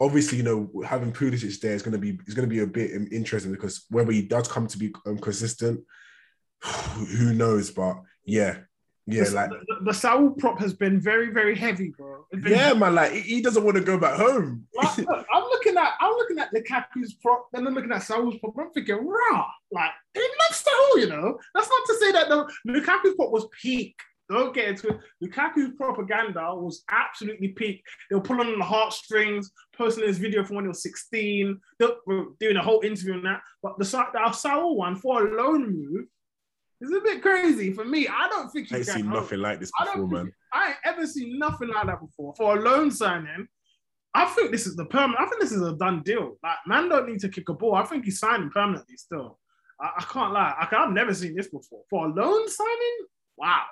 [0.00, 2.66] obviously, you know, having Pulisic there is going to be is going to be a
[2.66, 5.80] bit interesting because whether he does come to be um, consistent
[6.62, 7.70] who knows?
[7.70, 8.58] But yeah,
[9.06, 12.24] yeah, the, like the, the Saul prop has been very, very heavy, bro.
[12.46, 12.94] Yeah, man.
[12.94, 14.66] Like he doesn't want to go back home.
[14.74, 18.38] Like, look, I'm looking at I'm looking at Lukaku's prop, then I'm looking at Saul's
[18.38, 18.54] prop.
[18.58, 21.38] I'm thinking, rah, like he loves Saul, you know.
[21.54, 23.94] That's not to say that the Lukaku's prop was peak.
[24.30, 25.00] Don't get into it.
[25.22, 27.82] Lukaku's propaganda was absolutely peak.
[28.08, 31.86] They were pulling on the heartstrings, posting this video from when he was 16, they
[32.06, 33.40] were doing a whole interview on that.
[33.62, 36.06] But the the Saul one for a loan move
[36.84, 38.08] it's a bit crazy for me.
[38.08, 40.32] I don't think I ain't seen nothing like this before, man.
[40.52, 42.34] I ain't ever seen nothing like that before.
[42.36, 43.46] For a loan signing,
[44.12, 45.20] I think this is the permanent.
[45.20, 46.36] I think this is a done deal.
[46.42, 47.74] Like, man, don't need to kick a ball.
[47.74, 49.38] I think he's signing permanently still.
[49.80, 50.54] I, I can't lie.
[50.60, 51.82] I, have never seen this before.
[51.88, 53.06] For a loan signing,
[53.36, 53.62] wow,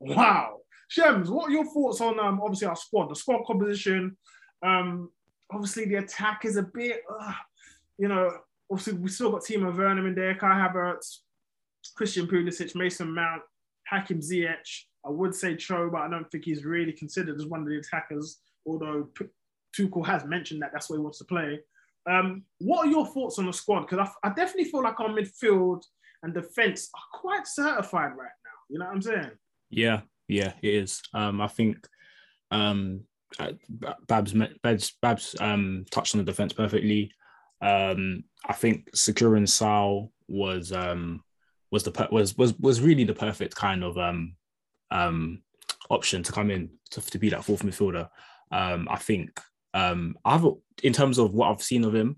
[0.00, 0.58] wow.
[0.88, 4.16] Shems, what are your thoughts on um obviously our squad, the squad composition?
[4.62, 5.10] Um,
[5.52, 7.32] obviously the attack is a bit, uh,
[7.98, 8.30] you know.
[8.70, 11.18] Obviously, we still got Timo Werner in there, Kai Havertz,
[11.94, 13.42] Christian Pulisic, Mason Mount,
[13.86, 14.84] Hakim Ziyech.
[15.04, 17.76] I would say Cho, but I don't think he's really considered as one of the
[17.76, 19.08] attackers, although
[19.76, 21.60] Tuchel has mentioned that that's where he wants to play.
[22.08, 23.82] Um, what are your thoughts on the squad?
[23.82, 25.82] Because I, I, definitely feel like our midfield
[26.22, 28.50] and defense are quite certified right now.
[28.68, 29.30] You know what I'm saying?
[29.70, 31.02] Yeah, yeah, it is.
[31.12, 31.86] Um, I think
[32.50, 33.02] um,
[33.38, 33.52] uh,
[34.06, 37.12] Babs, Babs, Babs um, touched on the defense perfectly.
[37.60, 41.22] Um, I think securing Saul was um,
[41.70, 44.36] was the per- was was was really the perfect kind of um
[44.90, 45.42] um
[45.90, 48.08] option to come in to, to be that fourth midfielder.
[48.52, 49.40] Um, I think
[49.74, 50.46] um I've
[50.82, 52.16] in terms of what I've seen of him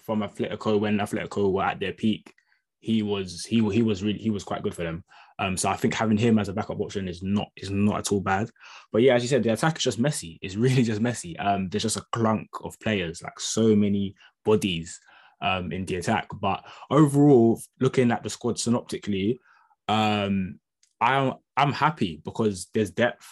[0.00, 2.32] from Atletico when Atletico were at their peak,
[2.80, 5.04] he was he he was really he was quite good for them.
[5.38, 8.12] Um, so I think having him as a backup option is not is not at
[8.12, 8.50] all bad.
[8.92, 10.38] But yeah, as you said, the attack is just messy.
[10.42, 11.38] It's really just messy.
[11.38, 14.98] Um, there's just a clunk of players, like so many bodies
[15.40, 16.28] um, in the attack.
[16.40, 19.40] But overall, looking at the squad synoptically,
[19.86, 20.58] um,
[21.00, 23.26] I'm I'm happy because there's depth,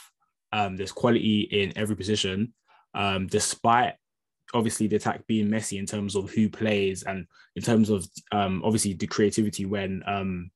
[0.53, 2.55] um, there's quality in every position,
[2.95, 3.95] um, despite
[4.55, 8.63] obviously the attack being messy in terms of who plays and in terms of um,
[8.65, 10.51] obviously the creativity when um,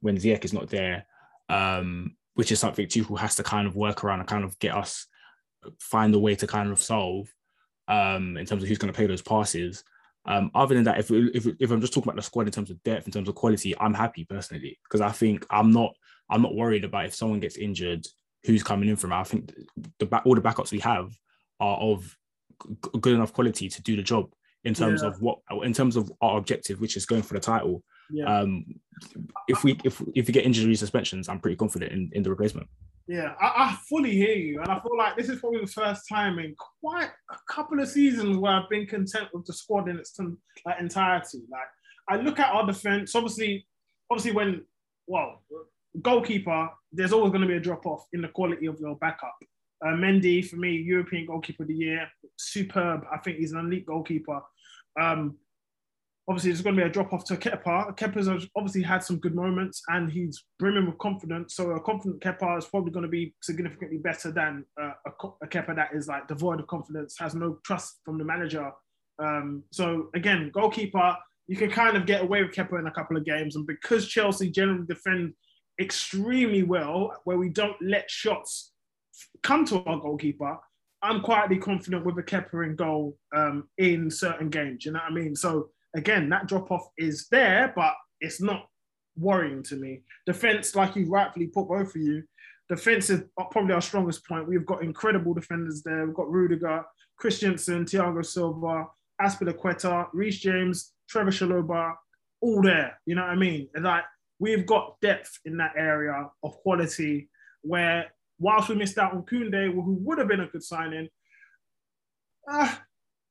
[0.00, 1.06] when Ziyech is not there,
[1.48, 4.74] um, which is something Tuchel has to kind of work around and kind of get
[4.74, 5.06] us
[5.78, 7.28] find a way to kind of solve
[7.88, 9.84] um, in terms of who's going to play those passes.
[10.26, 12.70] Um, other than that, if, if if I'm just talking about the squad in terms
[12.70, 15.94] of depth, in terms of quality, I'm happy personally because I think I'm not
[16.28, 18.06] I'm not worried about if someone gets injured,
[18.44, 19.12] who's coming in from.
[19.12, 19.52] I think
[19.98, 21.12] the back all the backups we have
[21.58, 22.16] are of
[23.00, 24.32] good enough quality to do the job
[24.64, 25.08] in terms yeah.
[25.08, 27.82] of what in terms of our objective, which is going for the title.
[28.12, 28.40] Yeah.
[28.40, 28.64] Um,
[29.48, 32.68] if we if if we get injury suspensions, I'm pretty confident in, in the replacement.
[33.06, 36.08] Yeah, I, I, fully hear you, and I feel like this is probably the first
[36.08, 39.98] time in quite a couple of seasons where I've been content with the squad in
[39.98, 40.16] its
[40.64, 41.40] like entirety.
[41.50, 41.66] Like
[42.08, 43.66] I look at our defense, obviously,
[44.10, 44.64] obviously when
[45.08, 45.42] well,
[46.02, 49.34] goalkeeper, there's always going to be a drop off in the quality of your backup.
[49.84, 53.04] Uh, Mendy for me, European goalkeeper of the year, superb.
[53.12, 54.40] I think he's an elite goalkeeper.
[55.00, 55.36] Um,
[56.30, 57.96] obviously there's going to be a drop off to Kepa.
[57.96, 61.56] Kepa's obviously had some good moments and he's brimming with confidence.
[61.56, 65.74] So a confident Kepa is probably going to be significantly better than uh, a, Kepa
[65.74, 68.70] that is like devoid of confidence, has no trust from the manager.
[69.18, 71.16] Um, so again, goalkeeper,
[71.48, 73.56] you can kind of get away with Kepa in a couple of games.
[73.56, 75.32] And because Chelsea generally defend
[75.80, 78.70] extremely well, where we don't let shots
[79.42, 80.58] come to our goalkeeper,
[81.02, 84.84] I'm quietly confident with a Kepa in goal um, in certain games.
[84.84, 85.34] You know what I mean?
[85.34, 88.66] So again, that drop off is there, but it's not
[89.16, 90.02] worrying to me.
[90.26, 92.22] Defense, like you rightfully put both of you,
[92.68, 94.48] defense is probably our strongest point.
[94.48, 96.06] We've got incredible defenders there.
[96.06, 96.84] We've got Rudiger,
[97.16, 98.86] Christensen, Thiago Silva,
[99.20, 101.94] Azpilicueta, Reece James, Trevor Chalobah,
[102.40, 102.98] all there.
[103.06, 103.68] You know what I mean?
[103.74, 104.04] And like
[104.38, 107.28] we've got depth in that area of quality
[107.62, 108.06] where
[108.38, 111.08] whilst we missed out on Koundé, who would have been a good signing,
[112.50, 112.74] uh,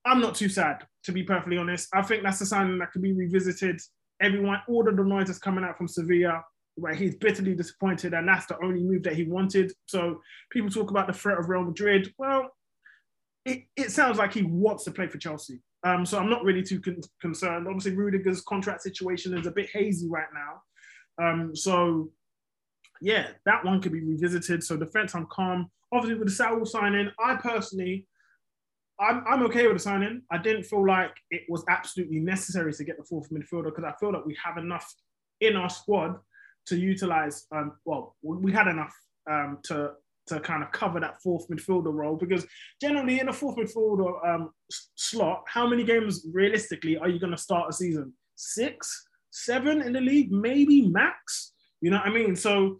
[0.06, 1.90] I'm not too sad, to be perfectly honest.
[1.94, 3.82] I think that's a signing that could be revisited.
[4.22, 6.44] Everyone, all the noise is coming out from Sevilla,
[6.76, 9.72] where he's bitterly disappointed, and that's the only move that he wanted.
[9.88, 12.14] So people talk about the threat of Real Madrid.
[12.18, 12.50] Well,
[13.46, 15.62] it, it sounds like he wants to play for Chelsea.
[15.84, 17.68] Um, so I'm not really too con- concerned.
[17.68, 21.26] Obviously, Rudiger's contract situation is a bit hazy right now.
[21.26, 22.12] Um, so
[23.02, 24.64] yeah, that one could be revisited.
[24.64, 25.72] So defense, I'm calm.
[25.92, 28.06] Obviously, with the Saul signing, I personally,
[29.00, 30.22] I'm, I'm okay with the signing.
[30.32, 33.94] I didn't feel like it was absolutely necessary to get the fourth midfielder because I
[34.00, 34.94] feel that we have enough
[35.40, 36.18] in our squad
[36.68, 37.46] to utilize.
[37.52, 38.96] Um, well, we had enough
[39.30, 39.92] um, to
[40.28, 42.46] to kind of cover that fourth midfielder role because
[42.80, 44.52] generally in a fourth midfielder um,
[44.96, 48.14] slot, how many games realistically are you going to start a season?
[48.36, 51.54] Six, seven in the league, maybe max.
[51.82, 52.36] You know what I mean?
[52.36, 52.80] So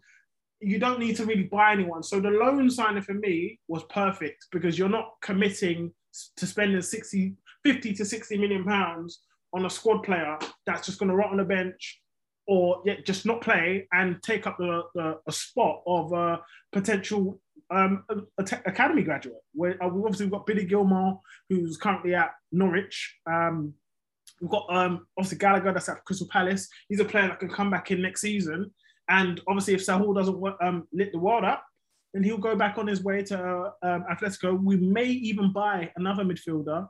[0.62, 2.04] you don't need to really buy anyone.
[2.04, 5.92] So the loan signing for me was perfect because you're not committing
[6.38, 9.22] to spending 60, 50 to 60 million pounds
[9.54, 12.02] on a squad player that's just going to rot on the bench
[12.48, 16.42] or yeah, just not play and take up the, the a spot of a
[16.72, 19.38] potential um, a, a academy graduate.
[19.54, 23.18] Where uh, we've obviously got Billy Gilmour, who's currently at Norwich.
[23.30, 23.76] Um,
[24.42, 26.68] we've got um, obviously Gallagher that's at Crystal Palace.
[26.88, 28.72] He's a player that can come back in next season.
[29.10, 31.64] And obviously, if Saul doesn't um, lit the world up,
[32.14, 34.62] then he'll go back on his way to um, Atletico.
[34.62, 36.88] We may even buy another midfielder,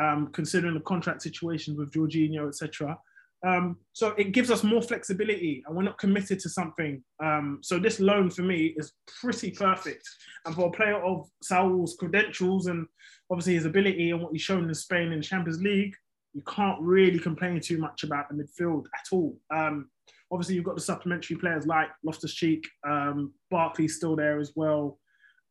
[0.00, 2.98] um, considering the contract situations with Jorginho, etc.
[3.44, 7.02] Um, so it gives us more flexibility and we're not committed to something.
[7.22, 10.08] Um, so this loan for me is pretty perfect.
[10.46, 12.86] And for a player of Saul's credentials and
[13.30, 15.94] obviously his ability and what he's shown in Spain in Champions League,
[16.34, 19.36] you can't really complain too much about the midfield at all.
[19.50, 19.90] Um,
[20.32, 24.98] obviously, you've got the supplementary players like Loftus Cheek, um, Barkley's still there as well,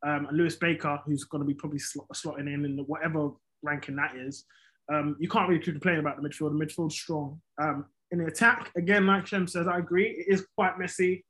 [0.05, 3.29] um, and Lewis Baker, who's going to be probably slotting in in whatever
[3.63, 4.45] ranking that is
[4.91, 6.57] um, you can't really complain about the midfield.
[6.57, 7.39] The midfield's strong.
[7.61, 10.09] Um, in the attack, again, like Shem says, I agree.
[10.09, 11.25] It is quite messy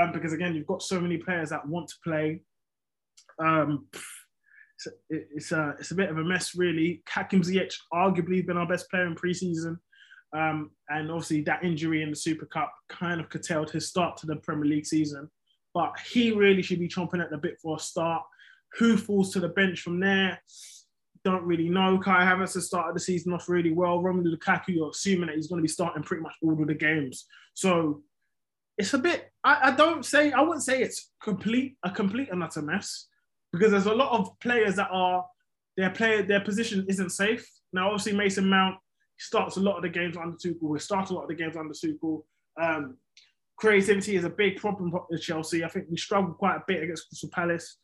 [0.00, 2.42] um, because, again, you've got so many players that want to play.
[3.38, 7.02] Um, it's, it's, a, it's a bit of a mess, really.
[7.08, 9.76] Hakim Ziyech arguably been our best player in preseason.
[10.32, 14.26] Um, and obviously, that injury in the Super Cup kind of curtailed his start to
[14.26, 15.28] the Premier League season.
[15.74, 18.22] But he really should be chomping at the bit for a start.
[18.78, 20.40] Who falls to the bench from there?
[21.24, 21.98] don't really know.
[21.98, 23.98] Kai Havertz has started the season off really well.
[23.98, 26.74] Romelu Lukaku, you're assuming that he's going to be starting pretty much all of the
[26.74, 27.26] games.
[27.54, 28.02] So
[28.78, 29.30] it's a bit.
[29.44, 33.06] I, I don't say I wouldn't say it's complete a complete and utter mess
[33.52, 35.26] because there's a lot of players that are
[35.76, 37.46] their player their position isn't safe.
[37.72, 38.76] Now, obviously, Mason Mount
[39.20, 40.62] starts a lot of the games under Tuchel.
[40.62, 42.22] We start a lot of the games under Tuchel.
[42.60, 42.96] Um,
[43.56, 45.62] creativity is a big problem for Chelsea.
[45.62, 47.76] I think we struggled quite a bit against Crystal Palace.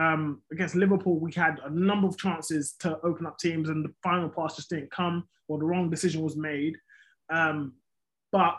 [0.00, 3.92] Um, against Liverpool, we had a number of chances to open up teams, and the
[4.02, 6.76] final pass just didn't come, or the wrong decision was made.
[7.30, 7.74] Um,
[8.32, 8.56] but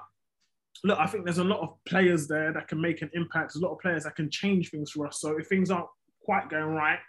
[0.84, 3.54] look, I think there's a lot of players there that can make an impact.
[3.54, 5.20] There's a lot of players that can change things for us.
[5.20, 5.88] So if things aren't
[6.24, 7.00] quite going right,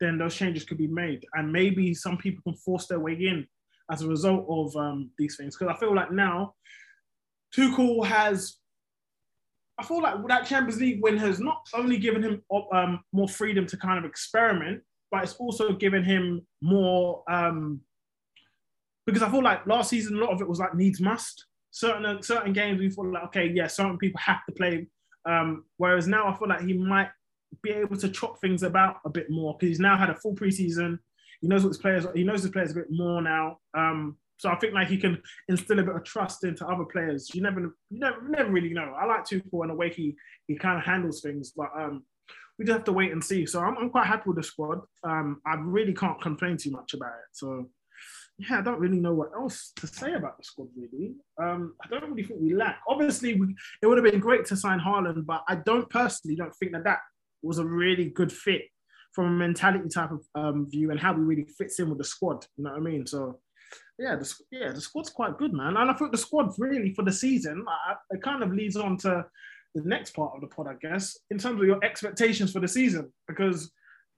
[0.00, 3.46] then those changes could be made, and maybe some people can force their way in
[3.90, 5.56] as a result of um, these things.
[5.56, 6.54] Because I feel like now
[7.54, 8.56] Tuchel has
[9.78, 12.42] I feel like that Champions League win has not only given him
[12.72, 17.80] um, more freedom to kind of experiment, but it's also given him more um,
[19.06, 21.46] because I feel like last season a lot of it was like needs must.
[21.70, 24.86] Certain certain games we feel like okay, yeah, certain people have to play.
[25.26, 27.10] Um, whereas now I feel like he might
[27.62, 30.34] be able to chop things about a bit more because he's now had a full
[30.34, 30.98] preseason.
[31.44, 32.06] He knows what his players.
[32.14, 33.58] He knows his players a bit more now.
[33.76, 37.34] Um, so I think like he can instill a bit of trust into other players.
[37.34, 38.94] You never, you never, never really know.
[38.98, 40.16] I like Tuchel and the way he
[40.48, 42.02] he kind of handles things, but um,
[42.58, 43.44] we just have to wait and see.
[43.44, 44.80] So I'm, I'm quite happy with the squad.
[45.02, 47.32] Um, I really can't complain too much about it.
[47.32, 47.68] So
[48.38, 50.68] yeah, I don't really know what else to say about the squad.
[50.74, 52.80] Really, um, I don't really think we lack.
[52.88, 56.56] Obviously, we, it would have been great to sign Haaland, but I don't personally don't
[56.56, 57.00] think that that
[57.42, 58.62] was a really good fit
[59.14, 62.04] from a mentality type of um, view and how he really fits in with the
[62.04, 62.44] squad.
[62.56, 63.06] You know what I mean?
[63.06, 63.38] So
[63.98, 65.76] yeah, the, yeah, the squad's quite good, man.
[65.76, 67.64] And I think the squad really for the season,
[68.10, 69.24] it kind of leads on to
[69.74, 72.68] the next part of the pod, I guess, in terms of your expectations for the
[72.68, 73.70] season, because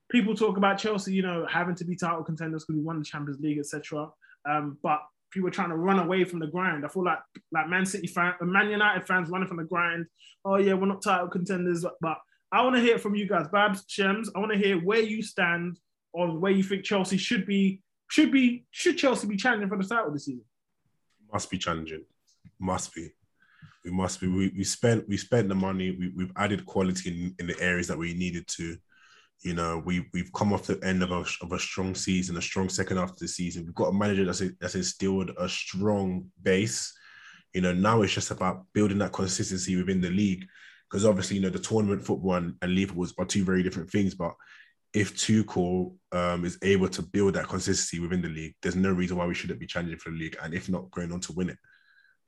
[0.09, 3.05] people talk about Chelsea, you know, having to be title contenders because we won the
[3.05, 4.09] Champions League, etc.
[4.49, 6.85] Um, but people trying to run away from the grind.
[6.85, 7.19] I feel like
[7.51, 10.05] like Man City fan, Man United fans running from the grind.
[10.45, 12.17] Oh yeah, we're not title contenders, but
[12.51, 14.29] I want to hear from you guys, Babs, Shems.
[14.35, 15.79] I want to hear where you stand
[16.13, 19.83] on where you think Chelsea should be should be should Chelsea be challenging for the
[19.83, 20.45] title this season?
[21.31, 22.05] Must be challenging.
[22.59, 23.11] Must be.
[23.83, 24.27] We must be.
[24.27, 25.91] We, we spent we spent the money.
[25.91, 28.77] We, we've added quality in, in the areas that we needed to.
[29.41, 32.41] You know, we we've come off the end of a of a strong season, a
[32.41, 33.65] strong second half of the season.
[33.65, 36.93] We've got a manager that's that's instilled a strong base.
[37.53, 40.47] You know, now it's just about building that consistency within the league.
[40.89, 44.15] Because obviously, you know, the tournament football and, and football are two very different things.
[44.15, 44.33] But
[44.93, 49.17] if Tuchel um, is able to build that consistency within the league, there's no reason
[49.17, 51.49] why we shouldn't be challenging for the league, and if not, going on to win
[51.49, 51.57] it.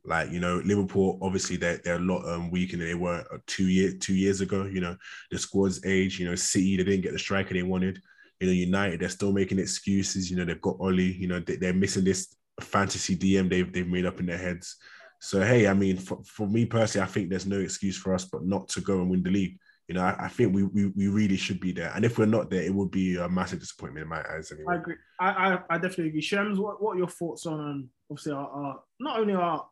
[0.05, 3.38] Like you know, Liverpool obviously they're they're a lot um, weaker than they were uh,
[3.47, 4.66] two year two years ago.
[4.66, 4.95] You know,
[5.32, 6.20] the squad's age.
[6.20, 8.01] You know, City they didn't get the striker they wanted.
[8.39, 10.32] You know, United they're still making excuses.
[10.32, 11.14] You know, they've got Oli.
[11.14, 14.78] You know, they, they're missing this fantasy DM they've they've made up in their heads.
[15.20, 18.26] So hey, I mean, for, for me personally, I think there's no excuse for us
[18.26, 19.57] but not to go and win the league.
[19.88, 22.26] You know, I, I think we, we we really should be there, and if we're
[22.28, 24.51] not there, it would be a massive disappointment in my eyes.
[24.51, 24.74] Anyway.
[24.74, 24.95] I agree.
[25.20, 26.22] I, I, I definitely agree.
[26.22, 29.65] Shems, what, what are your thoughts on um, obviously our, our not only our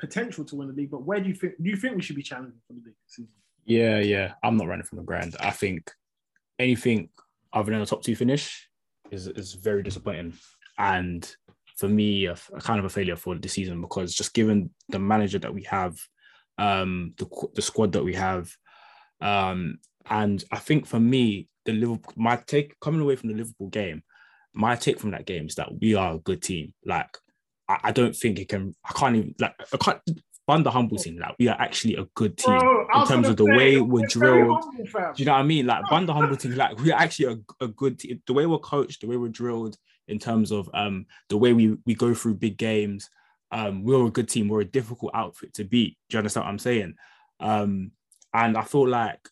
[0.00, 2.16] potential to win the league, but where do you think do you think we should
[2.16, 3.30] be challenging for the league season?
[3.64, 4.32] Yeah, yeah.
[4.42, 5.36] I'm not running from the ground.
[5.38, 5.92] I think
[6.58, 7.10] anything
[7.52, 8.68] other than a top two finish
[9.10, 10.34] is is very disappointing.
[10.78, 11.32] And
[11.80, 14.98] for me, a, a kind of a failure for the season because just given the
[14.98, 15.98] manager that we have,
[16.58, 18.54] um, the the squad that we have,
[19.22, 19.78] um,
[20.08, 24.02] and I think for me, the Liverpool, my take coming away from the Liverpool game,
[24.52, 26.74] my take from that game is that we are a good team.
[26.84, 27.16] Like,
[27.66, 28.74] I, I don't think it can.
[28.84, 29.54] I can't even like.
[29.72, 30.00] I can't.
[30.48, 33.44] Under humble team, like we are actually a good team Bro, in terms of the
[33.44, 34.60] say, way we're drilled.
[34.60, 35.12] humble.
[35.14, 35.64] Do you know what I mean?
[35.64, 38.20] Like Banda Humble team, like we're actually a, a good team.
[38.26, 39.76] The way we're coached, the way we're drilled
[40.10, 43.08] in terms of um the way we we go through big games.
[43.52, 44.48] Um, we're a good team.
[44.48, 45.98] We're a difficult outfit to beat.
[46.08, 46.94] Do you understand what I'm saying?
[47.40, 47.90] Um,
[48.32, 49.28] and I feel like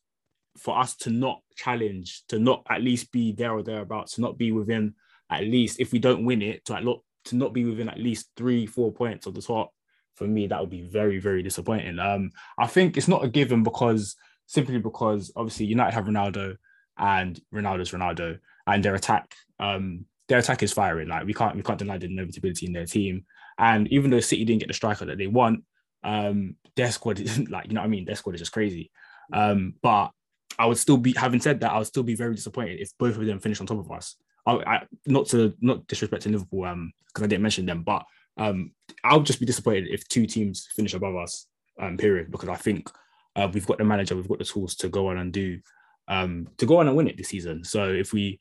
[0.57, 4.37] for us to not challenge, to not at least be there or thereabouts, to not
[4.37, 4.95] be within
[5.31, 8.31] at least if we don't win it, to lo- to not be within at least
[8.37, 9.73] three, four points of the top,
[10.15, 11.99] for me, that would be very, very disappointing.
[11.99, 14.17] Um, I think it's not a given because
[14.47, 16.57] simply because obviously United have Ronaldo
[16.99, 21.09] and Ronaldo's Ronaldo and their attack, um, their attack is firing.
[21.09, 23.25] Like we can't we can't deny the inevitability in their team.
[23.59, 25.65] And even though City didn't get the striker that they want,
[26.05, 28.05] um, their squad isn't like, you know what I mean?
[28.05, 28.91] Their squad is just crazy.
[29.33, 30.11] Um, but
[30.59, 33.17] I would still be having said that, I would still be very disappointed if both
[33.17, 34.17] of them finish on top of us.
[34.47, 38.05] I, I not to not disrespecting Liverpool, um, because I didn't mention them, but
[38.39, 38.73] um,
[39.05, 41.47] I'll just be disappointed if two teams finish above us,
[41.81, 42.91] um, period, because I think
[43.37, 45.59] uh, we've got the manager, we've got the tools to go on and do,
[46.07, 47.65] um, to go on and win it this season.
[47.65, 48.39] So if we,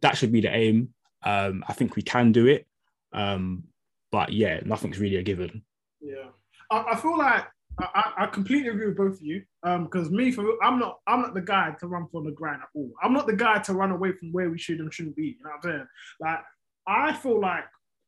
[0.00, 0.94] that should be the aim.
[1.22, 2.66] Um, I think we can do it.
[3.12, 3.64] Um,
[4.12, 5.62] but yeah, nothing's really a given.
[6.00, 6.28] Yeah,
[6.70, 7.46] I, I feel like
[7.78, 9.42] I, I- completely agree with both of you.
[9.62, 12.62] Um, because me, for I'm not, I'm not the guy to run for the grind
[12.62, 12.90] at all.
[13.02, 15.36] I'm not the guy to run away from where we should and shouldn't be.
[15.38, 15.86] You know what I'm saying?
[16.20, 16.40] Like,
[16.86, 17.64] I feel like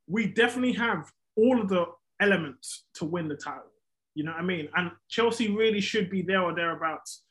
[0.09, 1.87] we definitely have all of the
[2.21, 3.71] elements to win the title.
[4.15, 4.69] You know what I mean?
[4.77, 7.23] And Chelsea really should be there or thereabouts.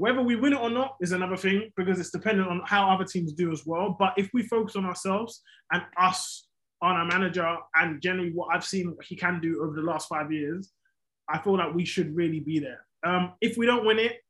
[0.00, 3.04] Whether we win it or not is another thing because it's dependent on how other
[3.04, 3.94] teams do as well.
[3.98, 6.46] But if we focus on ourselves and us
[6.80, 10.32] on our manager and generally what I've seen he can do over the last five
[10.32, 10.72] years,
[11.28, 12.80] I feel like we should really be there.
[13.04, 14.22] Um, if we don't win it,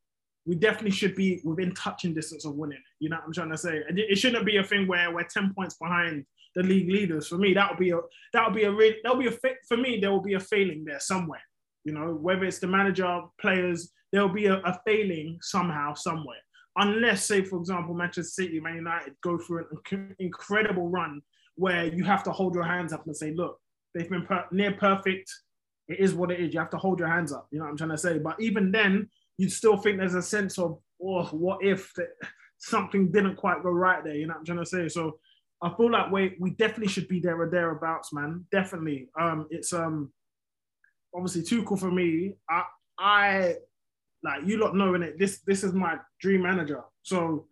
[0.44, 2.82] we definitely should be within touching distance of winning.
[2.98, 3.80] You know what I'm trying to say?
[3.90, 7.28] It shouldn't be a thing where we're 10 points behind the league leaders.
[7.28, 8.00] For me, that would be a
[8.32, 10.40] that would be a real that would be a for me, there will be a
[10.40, 11.42] failing there somewhere.
[11.84, 16.38] You know, whether it's the manager, players, there will be a, a failing somehow, somewhere.
[16.76, 21.20] Unless, say, for example, Manchester City, Man United go through an inc- incredible run
[21.56, 23.58] where you have to hold your hands up and say, look,
[23.94, 25.30] they've been per- near perfect.
[25.88, 26.54] It is what it is.
[26.54, 27.48] You have to hold your hands up.
[27.50, 28.18] You know what I'm trying to say?
[28.18, 32.08] But even then, you'd still think there's a sense of, oh, what if that
[32.58, 34.14] something didn't quite go right there?
[34.14, 34.88] You know what I'm trying to say?
[34.88, 35.18] So
[35.62, 38.46] I feel like we we definitely should be there or thereabouts, man.
[38.50, 39.08] Definitely.
[39.20, 40.12] Um, it's um
[41.14, 42.34] obviously Tuchel for me.
[42.48, 42.64] I
[42.98, 43.54] I
[44.22, 45.18] like you lot knowing it.
[45.18, 46.82] This this is my dream manager.
[47.02, 47.46] So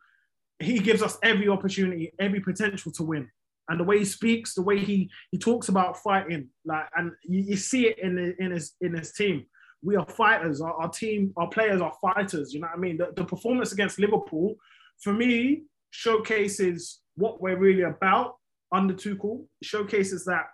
[0.58, 3.30] he gives us every opportunity, every potential to win.
[3.68, 7.40] And the way he speaks, the way he he talks about fighting, like, and you,
[7.40, 9.46] you see it in the, in his in his team.
[9.82, 10.60] We are fighters.
[10.60, 12.52] Our, our team, our players are fighters.
[12.52, 12.96] You know what I mean?
[12.96, 14.56] The, the performance against Liverpool,
[15.02, 18.36] for me, showcases what we're really about
[18.72, 19.44] under Tuchel.
[19.62, 20.46] Showcases that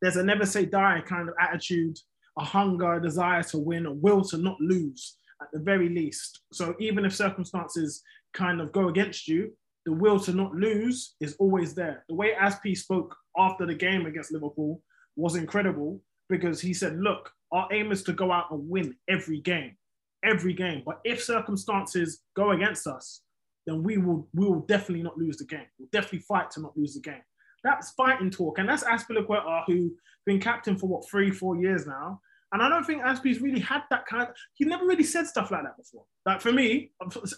[0.00, 1.98] there's a never say die kind of attitude,
[2.40, 6.40] a hunger, a desire to win, a will to not lose at the very least.
[6.52, 9.52] So even if circumstances kind of go against you,
[9.84, 12.04] the will to not lose is always there.
[12.08, 14.82] The way Azpi spoke after the game against Liverpool
[15.16, 19.40] was incredible because he said, look, our aim is to go out and win every
[19.40, 19.76] game,
[20.24, 20.82] every game.
[20.84, 23.22] But if circumstances go against us,
[23.66, 25.66] then we will we will definitely not lose the game.
[25.78, 27.22] We'll definitely fight to not lose the game.
[27.62, 28.58] That's fighting talk.
[28.58, 29.92] And that's Azpilicueta, who's
[30.24, 32.20] been captain for what, three, four years now.
[32.52, 35.50] And I don't think Azpi's really had that kind of, he never really said stuff
[35.50, 36.04] like that before.
[36.26, 36.90] Like for me,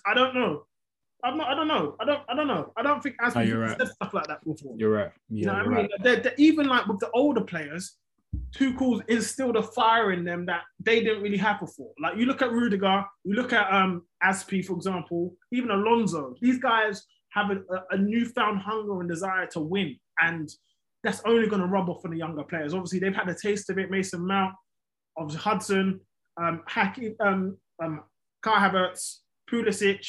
[0.06, 0.64] I don't know.
[1.24, 1.46] I'm not.
[1.48, 1.94] I don't know.
[2.00, 2.22] I don't.
[2.28, 2.72] I don't know.
[2.76, 3.78] I don't think as No, right.
[3.78, 4.74] said stuff like that before.
[4.76, 5.12] You're right.
[5.28, 5.72] You know what I mean?
[5.76, 5.90] right.
[6.02, 7.96] They're, they're- even like with the older players,
[8.52, 11.92] Tuchel's instilled a fire in them that they didn't really have before.
[12.02, 16.34] Like you look at Rudiger, you look at um Azpi, for example, even Alonso.
[16.40, 20.50] These guys have a, a, a newfound hunger and desire to win, and
[21.04, 22.74] that's only going to rub off on the younger players.
[22.74, 23.90] Obviously, they've had a taste of it.
[23.92, 24.54] Mason Mount,
[25.16, 26.00] obviously Hudson,
[26.40, 28.02] um, Hacky, um, um,
[28.42, 29.18] Kai Havertz,
[29.50, 30.06] Pulisic.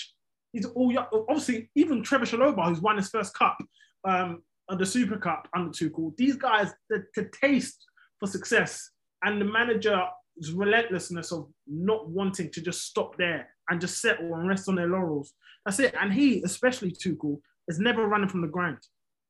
[0.55, 1.07] Are all young.
[1.11, 3.57] Obviously, even Trevor Chalobah, who's won his first cup,
[4.07, 6.15] um, the Super Cup under Tuchel.
[6.15, 7.83] These guys, the, the taste
[8.19, 8.91] for success
[9.23, 14.47] and the manager's relentlessness of not wanting to just stop there and just settle and
[14.47, 15.33] rest on their laurels.
[15.65, 15.95] That's it.
[15.99, 18.79] And he, especially Tuchel, is never running from the grind.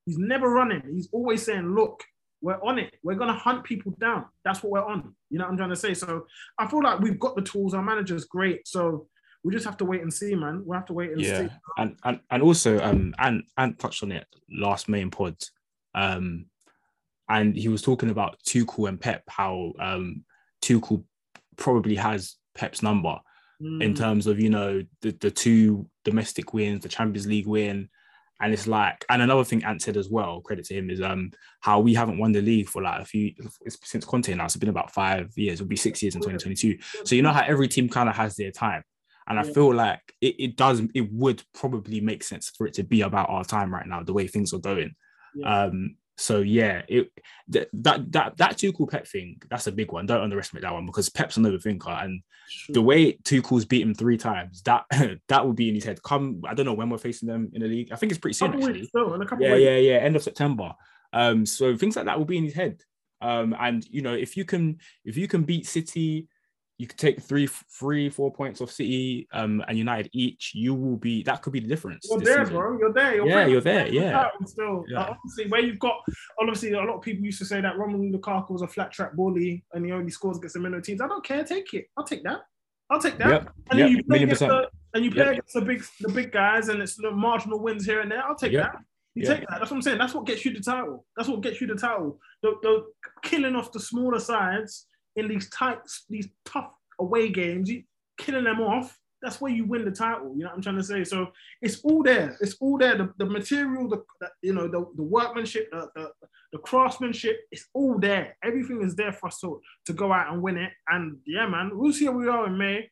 [0.05, 0.81] He's never running.
[0.91, 2.03] He's always saying, look,
[2.43, 2.93] we're on it.
[3.03, 4.25] We're going to hunt people down.
[4.45, 5.15] That's what we're on.
[5.31, 5.93] You know what I'm trying to say?
[5.95, 6.27] So
[6.59, 7.73] I feel like we've got the tools.
[7.73, 8.67] Our manager's great.
[8.67, 9.07] So
[9.43, 10.61] we just have to wait and see, man.
[10.65, 11.53] We'll have to wait and yeah see.
[11.77, 15.35] and, and and also um and and touched on it last main pod
[15.95, 16.45] um
[17.29, 20.23] and he was talking about Tuchel and Pep how um
[20.61, 21.03] Tuchel
[21.57, 23.17] probably has Pep's number
[23.59, 23.97] in Mm.
[23.97, 27.89] terms of you know the, the two domestic wins the Champions League win
[28.43, 31.31] and it's like and another thing Ant said as well credit to him is um
[31.61, 33.33] how we haven't won the league for like a few
[33.67, 37.15] since Conte now it's been about five years it'll be six years in 2022 so
[37.15, 38.83] you know how every team kind of has their time
[39.27, 42.83] and I feel like it, it does, it would probably make sense for it to
[42.83, 44.95] be about our time right now, the way things are going.
[45.33, 45.63] Yeah.
[45.63, 47.11] Um, so yeah, it
[47.51, 50.05] th- that that that Tuchel Pep thing, that's a big one.
[50.05, 52.21] Don't underestimate that one because Pep's another overthinker, and
[52.69, 54.85] the way Tuchel's beat him three times, that
[55.27, 56.01] that will be in his head.
[56.03, 57.91] Come, I don't know when we're facing them in the league.
[57.91, 58.73] I think it's pretty soon actually.
[58.73, 59.63] weeks still, in a couple Yeah, weeks.
[59.63, 59.95] yeah, yeah.
[59.97, 60.73] End of September.
[61.11, 62.81] Um, so things like that will be in his head.
[63.21, 66.27] Um, and you know, if you can, if you can beat City,
[66.83, 70.51] you could take three, three, four points off City, um, and United each.
[70.53, 72.05] You will be that could be the difference.
[72.09, 72.55] You're there, season.
[72.57, 72.77] bro.
[72.77, 73.15] You're there.
[73.15, 74.27] You're Yeah, you're there, yeah.
[74.45, 74.99] Still, Yeah.
[74.99, 75.95] Like, obviously, where you've got
[76.41, 79.13] obviously a lot of people used to say that Romelu Lukaku was a flat track
[79.13, 80.99] bully and he only scores against the minnow teams.
[80.99, 81.45] I don't care.
[81.45, 81.85] Take it.
[81.95, 82.41] I'll take that.
[82.89, 83.29] I'll take that.
[83.29, 85.31] Yep, And then yep, you play against the and you play Yep.
[85.31, 88.23] against the big the big guys and it's the marginal wins here and there.
[88.27, 88.73] I'll take Yep.
[88.73, 88.81] that.
[89.15, 89.59] You take that.
[89.59, 89.99] That's what I'm saying.
[89.99, 91.05] That's what gets you the title.
[91.15, 92.19] That's what gets you the title.
[92.41, 92.83] The, the
[93.21, 97.83] killing off the smaller sides in these tight, these tough away games, you
[98.17, 98.97] killing them off.
[99.21, 100.33] That's where you win the title.
[100.35, 101.03] You know what I'm trying to say?
[101.05, 102.35] So it's all there.
[102.41, 102.97] It's all there.
[102.97, 106.11] The, the material, the, the you know, the, the workmanship, the, the
[106.53, 108.37] the craftsmanship, it's all there.
[108.43, 110.71] Everything is there for us to, to go out and win it.
[110.87, 112.89] And yeah, man, we'll see where we are in May.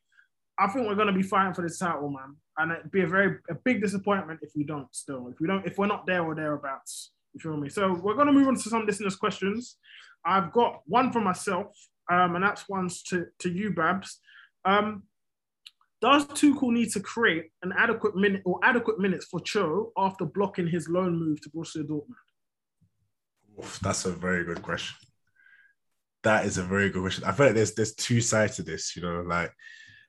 [0.58, 2.36] I think we're gonna be fighting for this title, man.
[2.58, 5.28] And it'd be a very a big disappointment if we don't still.
[5.28, 7.12] If we don't, if we're not there or thereabouts.
[7.34, 7.68] You feel me?
[7.68, 9.76] So we're gonna move on to some listeners' questions.
[10.24, 11.68] I've got one for myself,
[12.10, 14.20] um, and that's one's to, to you, Babs.
[14.64, 15.04] Um,
[16.00, 20.66] does Tuchel need to create an adequate minute or adequate minutes for Cho after blocking
[20.66, 22.16] his loan move to Borussia Dortmund?
[23.58, 24.96] Oof, that's a very good question.
[26.24, 27.24] That is a very good question.
[27.24, 29.52] I feel like there's there's two sides to this, you know, like,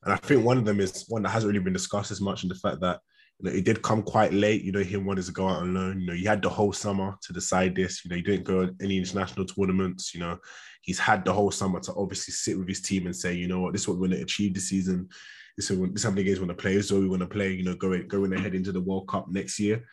[0.03, 2.43] and I think one of them is one that hasn't really been discussed as much,
[2.43, 2.99] and the fact that
[3.39, 4.63] you know it did come quite late.
[4.63, 5.99] You know, him wanted to go out on loan.
[5.99, 8.03] You know, you had the whole summer to decide this.
[8.03, 10.13] You know, he didn't go any international tournaments.
[10.13, 10.37] You know,
[10.81, 13.61] he's had the whole summer to obviously sit with his team and say, you know
[13.61, 15.09] what, this is what we're going to achieve this season.
[15.57, 16.75] This is, this is how many games we want to play.
[16.75, 17.53] This So we want to play.
[17.53, 19.83] You know, going going ahead into the World Cup next year.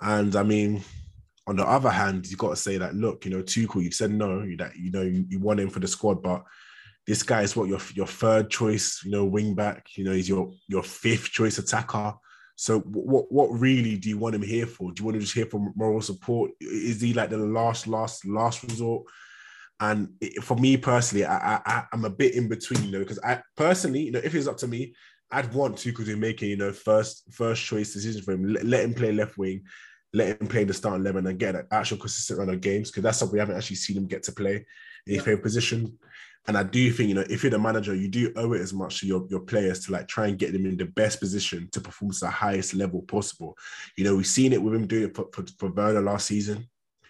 [0.00, 0.82] And I mean,
[1.46, 4.10] on the other hand, you've got to say that look, you know, Tuchel, you've said
[4.10, 6.44] no, that you know you, you want him for the squad, but
[7.06, 9.86] this guy is what your your third choice, you know, wing back.
[9.96, 12.14] You know, he's your your fifth choice attacker.
[12.60, 14.90] So what what really do you want him here for?
[14.90, 16.50] Do you want to just here for moral support?
[16.60, 19.04] Is he like the last last last resort?
[19.78, 23.20] And it, for me personally, I, I I'm a bit in between, you know, because
[23.22, 24.92] I personally, you know, if it's up to me,
[25.30, 28.52] I'd want Tuchel to make a you know first first choice decision for him.
[28.52, 29.62] Let, let him play left wing,
[30.12, 33.04] let him play the starting eleven and get an actual consistent run of games because
[33.04, 34.64] that's something we haven't actually seen him get to play in
[35.06, 35.22] his Yeah.
[35.22, 35.96] favorite position.
[36.48, 38.72] And I do think you know if you're the manager, you do owe it as
[38.72, 41.68] much to your, your players to like try and get them in the best position
[41.72, 43.56] to perform to the highest level possible.
[43.96, 46.66] You know we've seen it with him doing it for, for, for Werner last season.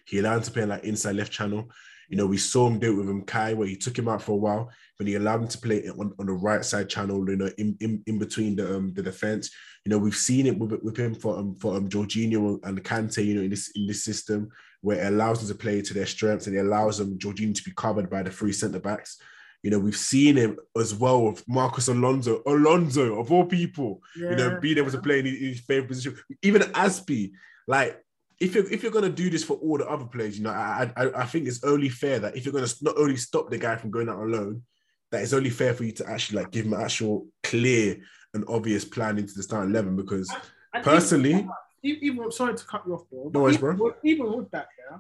[0.07, 1.71] He allowed him to play like inside left channel.
[2.09, 4.23] You know, we saw him do it with him Kai, where he took him out
[4.23, 7.29] for a while, but he allowed him to play on, on the right side channel,
[7.29, 9.51] you know, in, in, in between the um, the defense.
[9.85, 13.25] You know, we've seen it with, with him for um, for um, Jorginho and Kante,
[13.25, 14.49] you know, in this in this system
[14.81, 17.65] where it allows them to play to their strengths and it allows them Jorginho to
[17.65, 19.21] be covered by the three centre backs.
[19.63, 24.37] You know, we've seen him as well with Marcus Alonso, Alonso of all people, you
[24.37, 26.17] know, being able to play in his, his favorite position.
[26.43, 27.33] Even Azpi,
[27.67, 28.01] like
[28.41, 30.93] if you're if you're gonna do this for all the other players, you know, I
[30.97, 33.75] I, I think it's only fair that if you're gonna not only stop the guy
[33.77, 34.63] from going out alone,
[35.11, 37.99] that it's only fair for you to actually like give him an actual clear
[38.35, 40.31] and obvious plan into the starting eleven because
[40.75, 41.47] And Personally-
[41.83, 43.25] even, even sorry to cut you off, bro.
[43.25, 43.87] but No worries, even, bro.
[43.87, 44.99] With, even with that, yeah,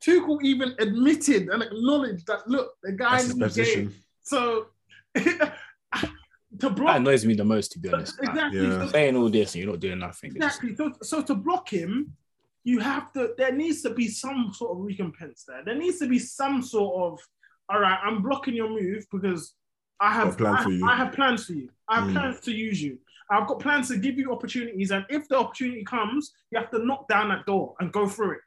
[0.00, 3.84] Tuchel even admitted and acknowledged that look, the guy in the position.
[3.88, 3.94] game.
[4.22, 4.66] So
[5.16, 6.02] to block
[6.58, 8.18] That block annoys me the most, to be honest.
[8.22, 8.60] Exactly.
[8.66, 8.80] Yeah.
[8.86, 10.30] So saying all this and you're not doing nothing.
[10.34, 10.76] It's just- Exactly.
[10.76, 12.12] So, so to block him,
[12.64, 13.32] you have to.
[13.38, 15.62] There needs to be some sort of recompense there.
[15.64, 17.20] There needs to be some sort of.
[17.68, 19.54] All right, I'm blocking your move because
[20.00, 20.86] I have Got I, for you.
[20.86, 21.68] I have plans for you.
[21.88, 22.12] I have Mm.
[22.12, 22.98] plans to use you.
[23.30, 26.84] I've got plans to give you opportunities, and if the opportunity comes, you have to
[26.84, 28.40] knock down that door and go through it.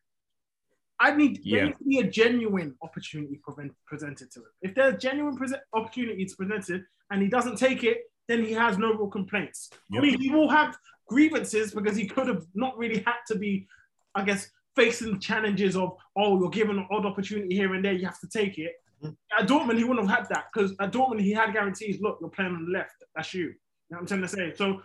[1.00, 1.66] I need Yeah.
[1.66, 4.46] needs to be a genuine opportunity prevent, presented to him.
[4.62, 8.52] If there's genuine opportunity to present, opportunities presented and he doesn't take it, then he
[8.52, 9.70] has no real complaints.
[9.96, 10.78] I mean, he will have
[11.08, 13.68] grievances because he could have not really had to be,
[14.14, 18.06] I guess, facing challenges of, oh, you're given an odd opportunity here and there, you
[18.06, 18.74] have to take it.
[19.04, 19.16] Mm.
[19.40, 22.02] At Dortmund, he wouldn't have had that because at Dortmund, he had guarantees.
[22.02, 23.04] Look, you're playing on the left.
[23.16, 23.56] That's you.
[23.90, 24.54] You know what I'm trying to say?
[24.56, 24.82] So,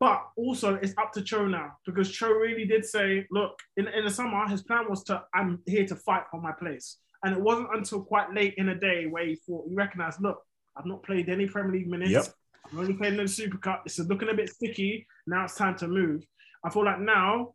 [0.00, 4.04] but also it's up to Cho now because Cho really did say, look, in, in
[4.04, 6.98] the summer, his plan was to, I'm here to fight for my place.
[7.24, 10.40] And it wasn't until quite late in the day where he thought, he recognized, look,
[10.76, 12.10] I've not played any Premier League minutes.
[12.12, 12.26] Yep.
[12.70, 13.82] I'm only playing in the Super Cup.
[13.84, 15.06] This is looking a bit sticky.
[15.26, 16.24] Now it's time to move.
[16.64, 17.54] I feel like now,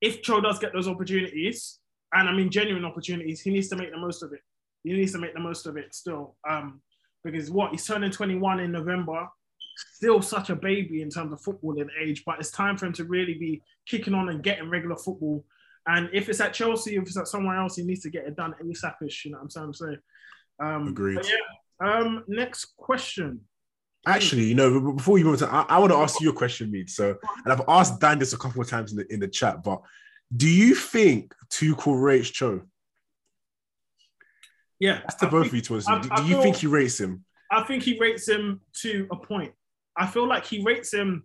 [0.00, 1.78] if Cho does get those opportunities,
[2.12, 4.40] and I mean genuine opportunities, he needs to make the most of it.
[4.84, 6.36] He needs to make the most of it still.
[6.48, 6.80] Um,
[7.24, 9.26] because what he's turning 21 in November,
[9.76, 13.04] still such a baby in terms of footballing age, but it's time for him to
[13.04, 15.44] really be kicking on and getting regular football.
[15.86, 18.36] And if it's at Chelsea, if it's at somewhere else, he needs to get it
[18.36, 19.72] done ASAPish, you know what I'm saying?
[19.74, 19.96] So,
[20.58, 21.20] um, Agreed.
[21.24, 21.88] yeah.
[21.88, 23.40] Um, next question.
[24.06, 26.70] Actually, you know, before you move on, I, I want to ask you a question,
[26.70, 26.88] Mead.
[26.88, 29.62] So, and I've asked Dan this a couple of times in the in the chat,
[29.64, 29.82] but
[30.36, 32.62] do you think Tuchel rates Cho?
[34.78, 35.88] Yeah, That's to I both of you to us.
[35.88, 37.24] I- Do, I do you feel- think he rates him?
[37.50, 39.52] I think he rates him to a point.
[39.98, 41.24] I feel like he rates him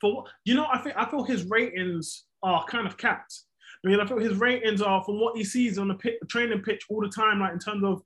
[0.00, 0.66] for you know.
[0.72, 3.42] I think I feel his ratings are kind of capped.
[3.84, 6.62] I mean, I feel his ratings are from what he sees on the pit, training
[6.62, 8.02] pitch all the time, like in terms of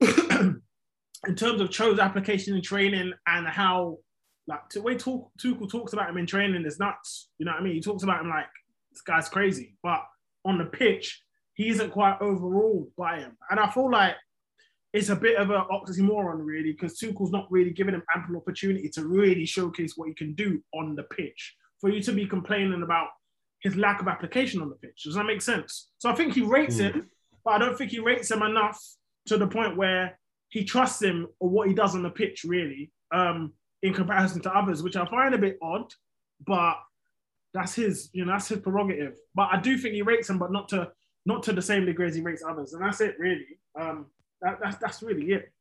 [1.26, 3.98] in terms of Cho's application in training and how
[4.46, 7.28] like the way talk, Tuchel talks about him in training is nuts.
[7.38, 7.74] You know what I mean?
[7.74, 8.46] He talks about him like
[8.90, 10.02] this guy's crazy, but
[10.44, 11.22] on the pitch,
[11.54, 13.36] he isn't quite overruled by him.
[13.50, 14.16] And I feel like
[14.92, 18.88] it's a bit of an oxymoron, really, because Tuchel's not really giving him ample opportunity
[18.90, 21.56] to really showcase what he can do on the pitch.
[21.80, 23.08] For you to be complaining about
[23.60, 25.90] his lack of application on the pitch, does that make sense?
[25.98, 27.08] So I think he rates him,
[27.44, 28.78] but I don't think he rates him enough
[29.26, 30.18] to the point where
[30.48, 34.56] he trusts him or what he does on the pitch, really, um, in comparison to
[34.56, 35.92] others, which I find a bit odd.
[36.44, 36.76] But
[37.54, 39.16] that's his, you know, that's his prerogative.
[39.34, 40.90] But I do think he rates him, but not to
[41.26, 43.58] not to the same degree as he rates others, and that's it, really.
[43.78, 44.06] Um,
[44.42, 45.52] that, that's that's really it.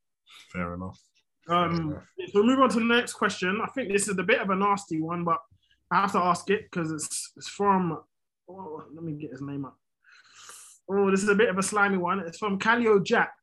[0.51, 0.99] Fair enough.
[1.47, 3.59] Um, so we'll move on to the next question.
[3.63, 5.39] I think this is a bit of a nasty one, but
[5.91, 7.99] I have to ask it because it's it's from.
[8.49, 9.77] Oh, let me get his name up.
[10.89, 12.19] Oh, this is a bit of a slimy one.
[12.19, 13.33] It's from Calico Jack.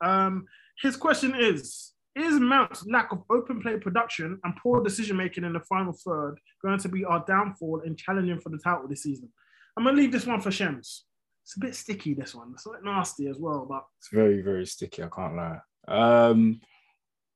[0.00, 0.46] Um,
[0.80, 5.52] his question is: Is Mount's lack of open play production and poor decision making in
[5.52, 9.28] the final third going to be our downfall in challenging for the title this season?
[9.76, 11.04] I'm gonna leave this one for Shems.
[11.46, 12.14] It's a bit sticky.
[12.14, 12.50] This one.
[12.54, 15.04] It's a bit nasty as well, but It's very, very sticky.
[15.04, 15.60] I can't lie.
[15.86, 16.60] Um,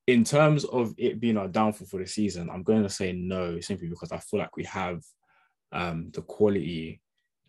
[0.09, 3.61] in terms of it being our downfall for the season, I'm going to say no,
[3.61, 5.01] simply because I feel like we have
[5.71, 7.01] um, the quality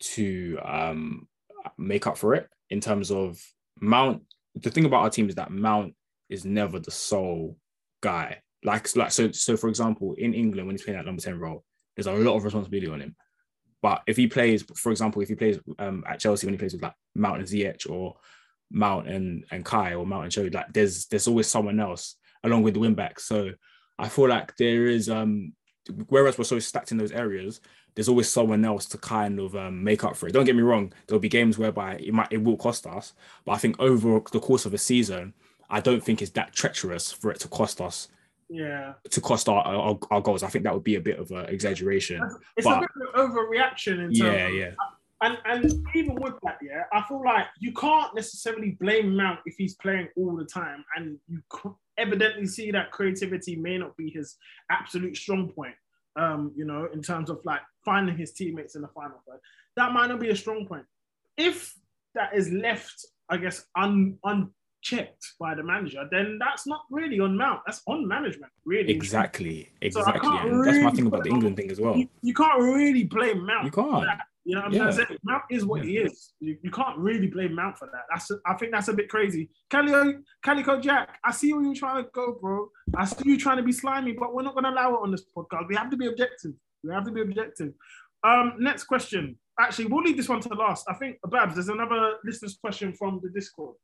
[0.02, 1.28] to um,
[1.80, 2.48] make up for it.
[2.70, 3.44] In terms of
[3.80, 4.22] Mount,
[4.54, 5.96] the thing about our team is that Mount
[6.30, 7.58] is never the sole
[8.02, 8.40] guy.
[8.64, 11.64] Like, like so, so for example, in England when he's playing that number ten role,
[11.96, 13.16] there's a lot of responsibility on him.
[13.82, 16.74] But if he plays, for example, if he plays um, at Chelsea when he plays
[16.74, 18.16] with like Mount and Ziyech or
[18.70, 22.64] Mount and, and Kai or Mount and Joe, like there's there's always someone else along
[22.64, 23.26] with the wing backs.
[23.26, 23.52] So
[23.98, 25.54] I feel like there is um
[26.10, 27.60] whereas we're so stacked in those areas,
[27.96, 30.32] there's always someone else to kind of um, make up for it.
[30.32, 33.14] Don't get me wrong, there'll be games whereby it might it will cost us,
[33.46, 35.34] but I think over the course of a season,
[35.70, 38.10] I don't think it's that treacherous for it to cost us
[38.52, 40.44] yeah, to cost our our, our goals.
[40.44, 42.22] I think that would be a bit of an exaggeration.
[42.58, 44.72] it's But- a bit of an overreaction in terms Yeah, of yeah.
[45.24, 49.56] And and even with that, yeah, I feel like you can't necessarily blame Mount if
[49.56, 51.42] he's playing all the time, and you
[51.98, 54.38] evidently see that creativity may not be his
[54.72, 55.76] absolute strong point.
[56.16, 59.40] Um, you know, in terms of like finding his teammates in the final third,
[59.78, 60.86] that might not be a strong point.
[61.38, 61.74] If
[62.16, 67.20] that is left, I guess, un, un unchecked by the manager, then that's not really
[67.20, 67.62] on Mount.
[67.66, 68.92] That's on management, really.
[68.92, 70.20] Exactly, exactly.
[70.20, 71.96] can't and that's my thing about the England thing as well.
[71.96, 73.66] You, you can't really blame Mount.
[73.66, 74.06] You can't.
[74.06, 74.22] that.
[74.44, 74.80] You know what I'm Yeah.
[74.80, 75.18] trying to say?
[75.24, 76.34] Mount is what he is.
[76.40, 78.06] You, you can't really blame Mount for that.
[78.12, 79.52] That's I think that's a bit crazy.
[79.70, 82.70] Calico, Calico Jack, I see where you're trying to go, bro.
[82.96, 85.12] I see you trying to be slimy, but we're not going to allow it on
[85.12, 85.68] this podcast.
[85.68, 86.54] We have to be objective.
[86.84, 87.74] We have to be objective.
[88.24, 89.38] Um, next question.
[89.60, 90.86] Actually, we'll leave this one to last.
[90.90, 93.76] I think Babs, there's another listener's question from the Discord.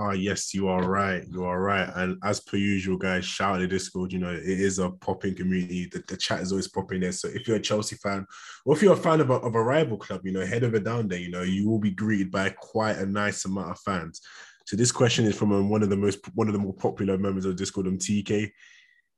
[0.00, 1.24] Ah, yes, you are right.
[1.28, 1.90] You are right.
[1.96, 4.12] And as per usual, guys, shout out the Discord.
[4.12, 5.86] You know, it is a popping community.
[5.86, 7.10] The, the chat is always popping there.
[7.10, 8.24] So if you're a Chelsea fan,
[8.64, 10.78] or if you're a fan of a, of a rival club, you know, head over
[10.78, 14.20] down there, you know, you will be greeted by quite a nice amount of fans.
[14.66, 17.18] So this question is from um, one of the most one of the more popular
[17.18, 18.52] members of Discord, um, TK.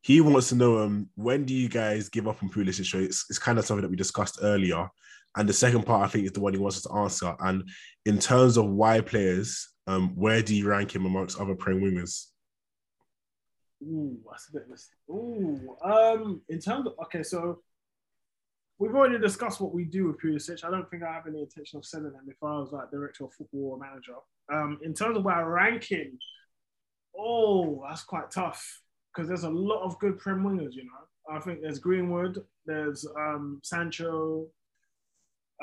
[0.01, 2.95] He wants to know um when do you guys give up on Pulisic?
[3.05, 4.89] It's, it's kind of something that we discussed earlier.
[5.37, 7.37] And the second part, I think, is the one he wants us to answer.
[7.41, 7.69] And
[8.07, 12.27] in terms of why players, um, where do you rank him amongst other prem wingers?
[13.83, 14.69] Ooh, that's a bit.
[14.69, 17.61] mis- Ooh, um, in terms of okay, so
[18.79, 20.65] we've already discussed what we do with Pulisic.
[20.65, 23.25] I don't think I have any intention of selling him if I was like director
[23.25, 24.15] of football or manager.
[24.53, 26.19] Um, in terms of where I rank him,
[27.19, 28.83] oh, that's quite tough
[29.13, 30.75] because there's a lot of good prem wingers.
[30.75, 34.47] You know, I think there's Greenwood, there's um, Sancho,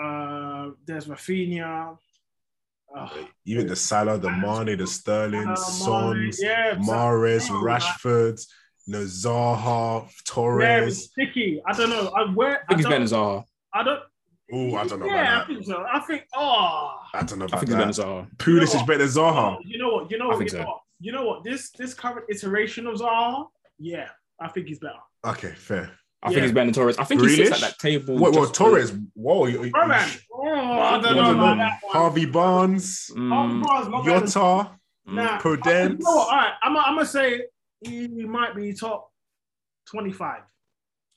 [0.01, 1.97] uh, there's Raphinha.
[2.95, 3.09] Uh,
[3.45, 7.63] Even the Salah, the Mane, the Sterling, Mane, Sons, yeah, Mahrez, Salah.
[7.63, 8.45] Rashford,
[8.85, 10.87] you know, Zaha, yeah, Torres.
[10.87, 11.61] it's sticky.
[11.65, 12.07] I don't know.
[12.15, 13.43] I where I think he's I better than don't, Zaha.
[13.73, 13.99] I don't.
[14.53, 15.53] Oh, I don't know Yeah, I about that.
[15.53, 15.85] think so.
[15.91, 16.23] I think.
[16.33, 18.27] Oh, I don't know I about think he's better than that.
[18.31, 18.37] Zaha.
[18.37, 19.57] Pulisic You is better than Zaha.
[19.65, 20.11] you know what?
[20.11, 20.37] You know what?
[20.39, 20.65] You know so.
[20.65, 20.79] what?
[20.99, 21.43] You know what?
[21.43, 24.07] This this current iteration of Zaha, yeah,
[24.39, 24.95] I think he's better.
[25.25, 25.91] Okay, fair.
[26.27, 26.33] I Yeah.
[26.35, 26.97] think he's better than Torres.
[26.97, 28.17] I think he sits at that table.
[28.17, 28.33] What?
[28.33, 28.53] What?
[28.53, 28.93] Torres?
[29.13, 29.45] Whoa!
[29.47, 31.63] You, you, Oh man, oh, I don't know about know.
[31.63, 31.93] that one.
[31.93, 34.71] Harvey Barnes, Mm, Harvey Barnes not better Jota,
[35.05, 35.57] Nah, You
[36.05, 36.27] know what?
[36.29, 37.43] All right, I'm, I'm gonna say
[37.81, 39.09] he might be top
[39.89, 40.41] twenty-five.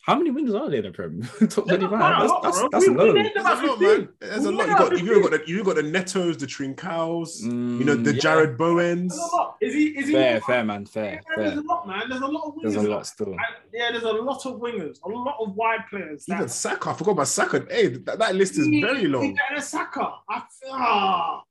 [0.02, 1.22] How many wings are there in the Prem?
[1.48, 1.90] Top There's 25.
[1.90, 3.12] That's, that's, that's We- we low.
[3.12, 4.08] There's a lot, man.
[4.18, 4.66] There's a lot.
[4.66, 7.42] You named got about you got the you got the Netos, the Trincals.
[7.42, 8.20] you know the Mm, yeah.
[8.22, 9.14] Jarrod Bowens.
[9.14, 9.56] There's a lot.
[9.60, 9.84] Is he?
[9.98, 10.12] Is he?
[10.14, 10.86] Fair, fair, man.
[10.86, 11.60] Fair, Yeah, there's fair.
[11.60, 12.08] a lot, man.
[12.08, 12.62] There's a lot of wingers.
[12.62, 13.28] There's a lot still.
[13.28, 13.38] And,
[13.74, 16.24] yeah, there's a lot of wingers, a lot of wide players.
[16.28, 16.90] Even that- Saka.
[16.90, 17.66] I forgot about Saka.
[17.70, 19.36] Hey, that, that list is very long.
[19.52, 20.14] Yeah, Saka.
[20.28, 20.42] I,
[20.72, 21.42] ah.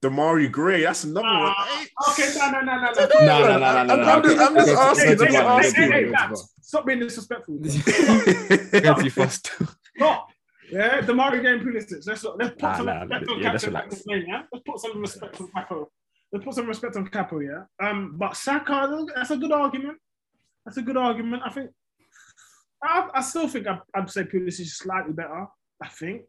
[0.00, 0.82] Demarai Gray.
[0.82, 1.52] That's another one.
[1.56, 1.86] Ah, Hey,
[2.24, 3.06] okay, no, no, no, no, no.
[3.26, 4.12] No, no, no, no, no, I'm- no.
[4.12, 5.84] I'm just- I'm just asking, okay, I'm just asking.
[5.84, 7.58] okay, Hey, okay, Stop being disrespectful.
[7.58, 9.52] Go too fast.
[9.96, 10.28] Stop.
[10.70, 12.06] Yeah, the Mario game Pulisic.
[12.06, 13.88] Let's let's put Nah, some nah, respect on yeah, let's Captain relax.
[13.90, 14.42] Capo's name, yeah.
[14.50, 15.90] Let's put some respect on Capo.
[16.32, 17.64] Let's put some respect on Capo, yeah.
[17.82, 19.98] Um, but Saka, that's a good argument.
[20.64, 21.42] That's a good argument.
[21.44, 21.70] I think.
[22.82, 25.46] I, I still think I, I'd say Pulisic is slightly better.
[25.82, 26.22] I think.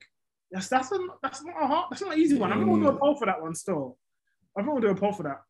[0.54, 2.51] Yes, that's a, that's not a hard, that's not an easy one.
[2.54, 3.97] I think we'll do a poll for that one still.
[4.56, 5.41] I think we'll do a poll for that.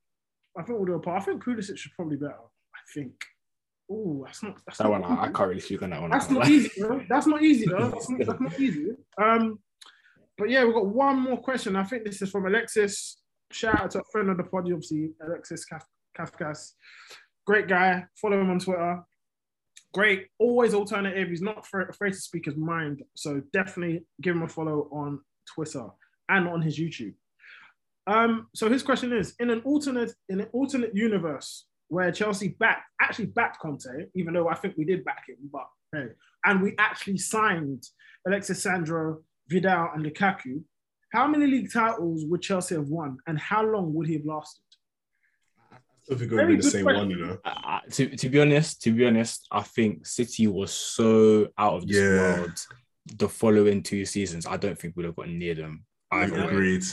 [0.57, 1.15] I think we'll do a poll.
[1.15, 2.35] I think Pulisic should probably be better.
[2.37, 3.13] I think.
[3.91, 4.57] Oh, that's not.
[4.65, 6.09] That's That not one, I, I can't really speak on that one.
[6.09, 7.01] that's not easy, though.
[7.09, 7.89] That's not easy, though.
[7.89, 8.91] That's not, that's not easy.
[9.21, 9.59] Um,
[10.37, 11.75] but yeah, we've got one more question.
[11.75, 13.17] I think this is from Alexis.
[13.51, 15.65] Shout out to a friend of the pod, obviously, Alexis
[16.17, 16.71] Kafkas.
[17.45, 18.05] Great guy.
[18.21, 19.03] Follow him on Twitter.
[19.93, 21.29] Great, always alternative.
[21.29, 23.03] He's not afraid to speak his mind.
[23.15, 25.19] So definitely give him a follow on
[25.53, 25.87] Twitter
[26.29, 27.13] and on his YouTube.
[28.07, 32.89] Um, so his question is: In an alternate, in an alternate universe where Chelsea backed,
[33.01, 36.07] actually backed Conte, even though I think we did back him, but hey,
[36.43, 37.83] and we actually signed
[38.27, 40.63] Alexis Sandro, Vidal, and Lukaku.
[41.11, 44.63] How many league titles would Chelsea have won, and how long would he have lasted?
[46.03, 47.01] I still think it would be the same question.
[47.01, 47.37] one, you know.
[47.45, 51.87] Uh, to, to be honest, to be honest, I think City was so out of
[51.87, 52.37] this Yeah.
[52.39, 52.59] world
[53.17, 54.45] the following two seasons.
[54.45, 55.85] I don't think we'd have gotten near them.
[56.11, 56.23] I.
[56.25, 56.83] Agreed.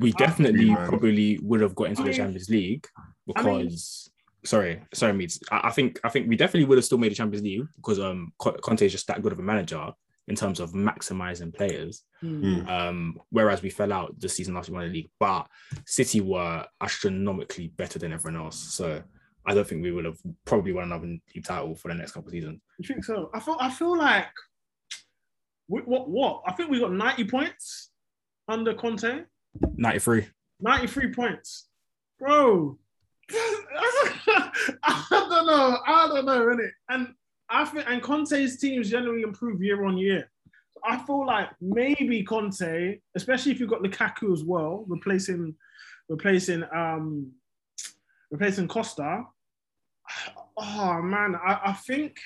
[0.00, 0.88] We definitely man.
[0.88, 2.86] probably would have got into I the Champions League
[3.36, 4.10] I mean- because
[4.44, 5.40] sorry, sorry, Meets.
[5.50, 7.98] I, I think I think we definitely would have still made the Champions League because
[7.98, 9.90] um Conte is just that good of a manager
[10.28, 12.04] in terms of maximizing players.
[12.22, 12.68] Mm.
[12.68, 15.46] Um, whereas we fell out the season last we won the league, but
[15.86, 18.58] City were astronomically better than everyone else.
[18.74, 19.02] So
[19.46, 22.28] I don't think we would have probably won another league title for the next couple
[22.28, 22.60] of seasons.
[22.78, 23.30] You think so?
[23.34, 23.56] I feel.
[23.58, 24.26] I feel like.
[25.68, 26.08] we- What?
[26.10, 26.42] What?
[26.46, 27.90] I think we got ninety points
[28.48, 29.24] under Conte.
[29.76, 30.26] 93.
[30.60, 31.68] 93 points.
[32.18, 32.78] Bro.
[33.30, 35.78] I don't know.
[35.86, 36.70] I don't know, innit?
[36.88, 37.14] And
[37.50, 40.30] I think and Conte's teams generally improve year on year.
[40.72, 45.54] So I feel like maybe Conte, especially if you've got Lukaku as well, replacing
[46.08, 47.32] replacing um
[48.30, 49.24] replacing Costa.
[50.56, 52.18] Oh man, I, I think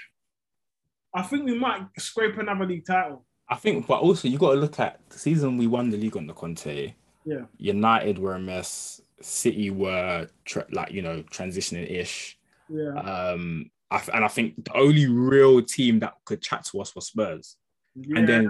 [1.15, 3.25] I think we might scrape another league title.
[3.49, 6.17] I think, but also you got to look at the season we won the league
[6.17, 6.95] under Conte.
[7.25, 7.43] Yeah.
[7.59, 9.01] United were a mess.
[9.21, 12.39] City were tra- like you know transitioning ish.
[12.69, 12.95] Yeah.
[12.95, 16.95] Um, I th- and I think the only real team that could chat to us
[16.95, 17.57] was Spurs.
[17.95, 18.45] yeah and then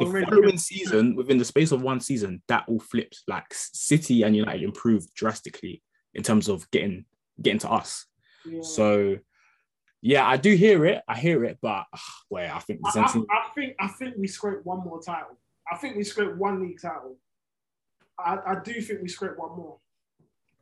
[0.00, 3.22] The really following good- season, within the space of one season, that all flipped.
[3.28, 5.82] Like City and United improved drastically
[6.14, 7.04] in terms of getting
[7.42, 8.06] getting to us.
[8.46, 8.62] Yeah.
[8.62, 9.18] So
[10.02, 11.02] yeah, I do hear it.
[11.08, 11.84] I hear it, but
[12.30, 13.00] wait, I think I.
[13.00, 15.36] I, I think I think we scrape one more title.
[15.70, 17.18] I think we scrape one league title.
[18.18, 19.78] I, I do think we scrape one more.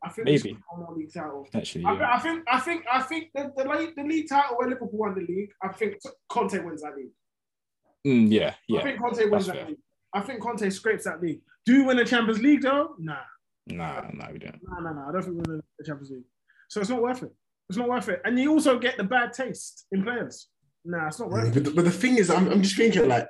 [0.05, 0.39] I think we Maybe.
[0.39, 1.49] scrape one more league title.
[1.55, 2.15] Actually, I, yeah.
[2.15, 5.15] I think I think I think the, the league the league title where Liverpool won
[5.15, 5.51] the league.
[5.63, 5.95] I think
[6.29, 7.13] Conte wins that league.
[8.07, 9.67] Mm, yeah, I think Conte wins that's that fair.
[9.69, 9.79] league.
[10.13, 11.41] I think Conte scrapes that league.
[11.65, 12.95] Do we win the Champions League though?
[12.99, 13.17] Nah,
[13.67, 14.61] Nah, nah, we don't.
[14.63, 15.07] no, no, no.
[15.09, 16.25] I don't think we win the Champions League.
[16.69, 17.33] So it's not worth it.
[17.71, 18.21] It's not worth it.
[18.27, 20.49] And you also get the bad taste in players.
[20.85, 21.55] Nah, it's not worth it.
[21.55, 23.27] But, the- but the thing is, I'm, I'm just thinking like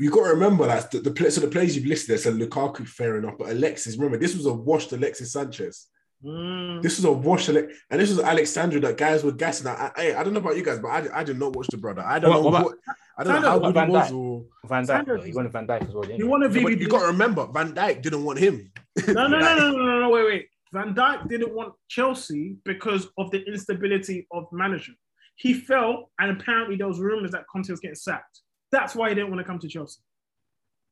[0.00, 2.32] you got to remember that the, the play, so the players you've listed there, so
[2.32, 5.86] Lukaku, fair enough, but Alexis, remember this was a washed Alexis Sanchez.
[6.24, 6.82] Mm.
[6.82, 9.66] This was a washed Alex, and this was Alex Sandro that guys were gassing.
[9.66, 11.76] I, I, I don't know about you guys, but I, I did not watch the
[11.76, 12.02] brother.
[12.02, 12.78] I don't What- know what about- what,
[13.18, 14.10] I don't know Sandro, how good he Van was.
[14.10, 14.14] Dijk?
[14.16, 16.02] Or, Van Dijk, Sanders- though, he wanted Van Dijk as well.
[16.02, 16.30] Didn't You he?
[16.30, 18.72] want to Yeah, you got to remember, Van Dijk didn't want him.
[19.08, 20.46] No, no, no, no, no, no, no, wait, wait.
[20.72, 24.98] Van Dijk didn't want Chelsea because of the instability of management.
[25.36, 28.40] He felt, and apparently there was rumors that Conte was getting sacked.
[28.72, 30.00] That's why he didn't want to come to Chelsea.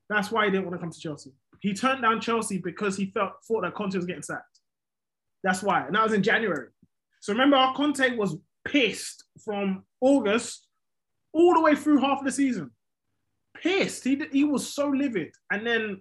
[0.08, 1.32] That's why he didn't want to come to Chelsea.
[1.60, 4.53] He turned down Chelsea because he felt thought that Conte was getting sacked.
[5.44, 6.68] That's why, and that was in January.
[7.20, 10.66] So remember, our Conte was pissed from August
[11.32, 12.70] all the way through half of the season.
[13.62, 14.02] Pissed.
[14.04, 16.00] He he was so livid, and then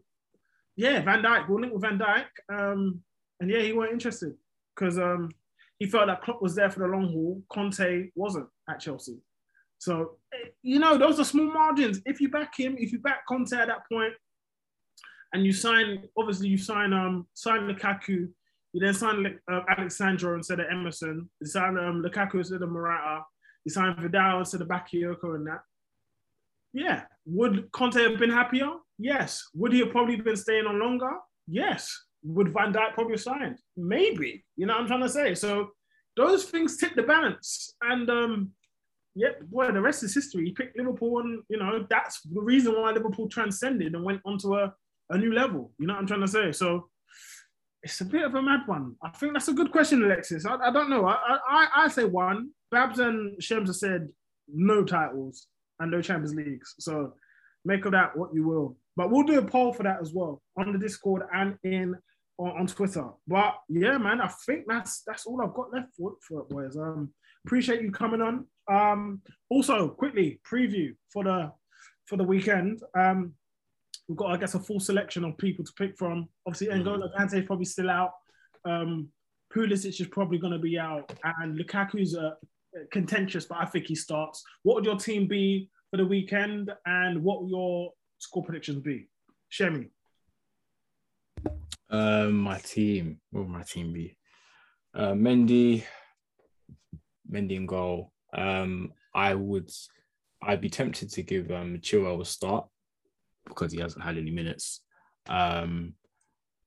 [0.75, 1.47] yeah, Van Dijk.
[1.47, 2.25] We'll link with Van Dijk.
[2.51, 3.01] Um,
[3.39, 4.33] and yeah, he weren't interested
[4.75, 5.29] because um,
[5.77, 7.43] he felt that Klopp was there for the long haul.
[7.49, 9.17] Conte wasn't at Chelsea.
[9.77, 12.01] So eh, you know, those are small margins.
[12.05, 14.13] If you back him, if you back Conte at that point,
[15.33, 18.29] and you sign, obviously you sign um sign Lukaku,
[18.73, 21.29] you then signed uh, Alex Sandro instead of Emerson.
[21.39, 23.21] You signed um, Lukaku instead of Morata.
[23.65, 25.61] You signed Vidal instead of Bakayoko and that.
[26.73, 27.03] Yeah.
[27.25, 28.71] Would Conte have been happier?
[28.97, 29.43] Yes.
[29.53, 31.11] Would he have probably been staying on longer?
[31.47, 31.95] Yes.
[32.23, 33.59] Would Van Dijk probably have signed?
[33.77, 34.43] Maybe.
[34.57, 35.35] You know what I'm trying to say?
[35.35, 35.69] So
[36.17, 37.75] those things tip the balance.
[37.81, 38.51] And um,
[39.13, 40.45] yep, boy, the rest is history.
[40.45, 44.55] He picked Liverpool, and you know, that's the reason why Liverpool transcended and went onto
[44.55, 44.73] a,
[45.11, 45.71] a new level.
[45.77, 46.51] You know what I'm trying to say?
[46.51, 46.89] So
[47.83, 48.95] it's a bit of a mad one.
[49.03, 50.45] I think that's a good question, Alexis.
[50.45, 51.05] I, I don't know.
[51.05, 52.51] I, I I say one.
[52.71, 54.09] Babs and Shems have said
[54.47, 55.47] no titles
[55.79, 56.75] and no Champions Leagues.
[56.79, 57.13] So
[57.65, 58.77] make of that what you will.
[58.95, 61.95] But we'll do a poll for that as well on the Discord and in
[62.37, 63.09] on, on Twitter.
[63.27, 66.77] But yeah, man, I think that's that's all I've got left for, for it, boys.
[66.77, 67.13] Um,
[67.45, 68.47] appreciate you coming on.
[68.71, 71.51] Um, also, quickly preview for the
[72.05, 72.81] for the weekend.
[72.97, 73.33] Um,
[74.07, 76.27] we've got I guess a full selection of people to pick from.
[76.45, 78.11] Obviously, N'Golo Kante is probably still out.
[78.65, 79.09] Um,
[79.53, 82.31] Pulisic is probably going to be out, and Lukaku's uh,
[82.91, 84.43] contentious, but I think he starts.
[84.63, 89.07] What would your team be for the weekend, and what will your score predictions be?
[89.51, 89.89] Shemi.
[91.89, 93.19] Um, my team.
[93.29, 94.17] What would my team be?
[94.95, 95.83] Uh, Mendy,
[97.31, 98.11] Mendy in goal.
[98.33, 99.69] Um, I would.
[100.41, 102.65] I'd be tempted to give um Chilwell a start
[103.47, 104.81] because he hasn't had any minutes.
[105.27, 105.93] Um,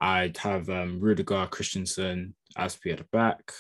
[0.01, 3.53] I'd have um Rudiger, Christensen, Azpi at the back.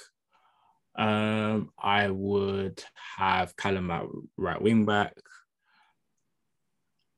[0.98, 2.82] Um, I would
[3.18, 4.04] have Callum at
[4.36, 5.14] right wing back.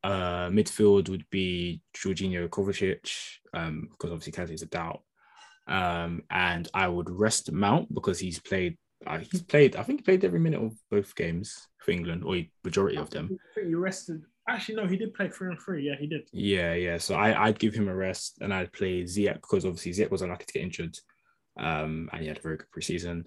[0.03, 3.11] Uh, midfield would be Jorginho Kovacic,
[3.53, 5.03] um, because obviously Kante is a doubt.
[5.67, 8.79] Um, and I would rest Mount because he's played.
[9.07, 9.77] Uh, he's played.
[9.77, 13.39] I think he played every minute of both games for England, or majority of them.
[13.57, 14.23] You rested.
[14.49, 15.87] Actually, no, he did play three and three.
[15.87, 16.29] Yeah, he did.
[16.33, 16.97] Yeah, yeah.
[16.97, 20.23] So I, I'd give him a rest, and I'd play Ziyech because obviously Ziyech was
[20.23, 20.99] unlucky to get injured,
[21.59, 23.25] um, and he had a very good preseason.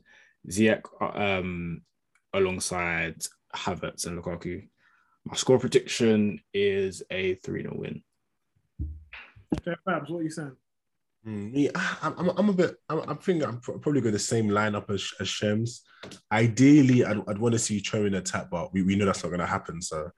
[0.49, 1.83] Ziyech, um,
[2.33, 3.21] alongside
[3.55, 4.67] Havertz and Lukaku.
[5.25, 8.03] My score prediction is a 3 0 win.
[9.59, 10.55] Okay, Babs, what are you saying?
[11.27, 11.69] Mm, yeah,
[12.01, 12.77] I'm, I'm, I'm a bit.
[12.89, 15.83] I'm, I'm thinking I'm probably going to the same lineup as, as Shems.
[16.31, 19.29] Ideally, I'd, I'd want to see Cho in attack, but we, we know that's not
[19.29, 19.81] going to happen.
[19.81, 20.09] So,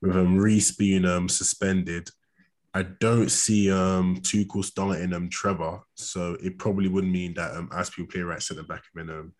[0.00, 2.08] with um, Reece being um, suspended,
[2.72, 5.80] I don't see um, Tuchel starting um, Trevor.
[5.94, 9.16] So it probably wouldn't mean that um, Azpi will play right centre back and then
[9.16, 9.32] um,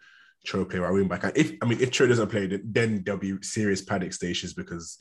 [0.45, 1.25] Cho play right wing back.
[1.25, 4.99] And if I mean if Cho doesn't play, then- there'll be serious panic stations because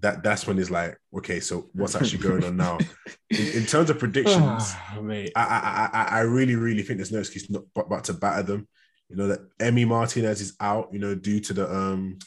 [0.00, 2.78] that that's when it's like, okay, so what's actually going on now?
[3.30, 4.74] In, in terms of predictions.
[5.00, 5.30] Mate.
[5.36, 8.42] I, I, I, I really, really think there's no excuse not but, but to batter
[8.42, 8.68] them.
[9.08, 10.88] You know that Emi Martinez is out.
[10.92, 12.18] You know due to the um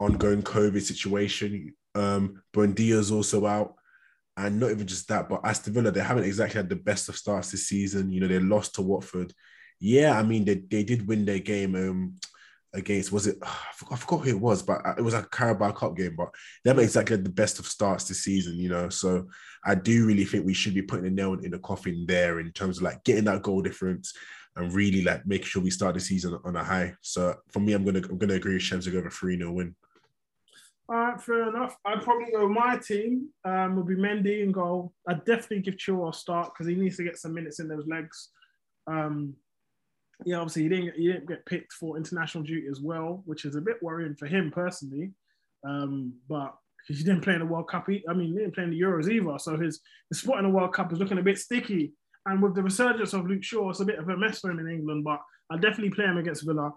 [0.00, 1.74] ongoing COVID situation.
[1.94, 3.74] Um, Buendia's also out,
[4.36, 7.16] and not even just that, but Aston Villa they haven't exactly had the best of
[7.16, 8.10] starts this season.
[8.10, 9.32] You know they lost to Watford.
[9.78, 12.14] Yeah, I mean they, they did win their game um
[12.72, 13.36] against was it?
[13.42, 16.14] I forgot, I forgot who it was, but it was a Carabao Cup game.
[16.16, 16.30] But
[16.64, 18.88] they haven't exactly had the best of starts this season, you know.
[18.88, 19.28] So
[19.64, 22.52] I do really think we should be putting a nail in the coffin there in
[22.52, 24.14] terms of like getting that goal difference
[24.56, 26.94] and really like making sure we start the season on a high.
[27.02, 29.52] So for me, I'm gonna I'm gonna agree with Shems to go for three 0
[29.52, 29.74] win.
[30.90, 31.76] All right, fair enough.
[31.84, 34.92] I'd probably go my team um, would be Mendy in goal.
[35.06, 37.86] I'd definitely give Chilwell a start because he needs to get some minutes in those
[37.86, 38.30] legs.
[38.88, 39.34] Um,
[40.24, 43.54] yeah, obviously he didn't he didn't get picked for international duty as well, which is
[43.54, 45.12] a bit worrying for him personally.
[45.64, 46.56] Um, but
[46.88, 47.86] he didn't play in the World Cup.
[47.88, 49.38] I mean, he didn't play in the Euros either.
[49.38, 51.92] So his, his spot in the World Cup is looking a bit sticky.
[52.26, 54.58] And with the resurgence of Luke Shaw, it's a bit of a mess for him
[54.58, 55.04] in England.
[55.04, 55.20] But
[55.50, 56.72] I'll definitely play him against Villa.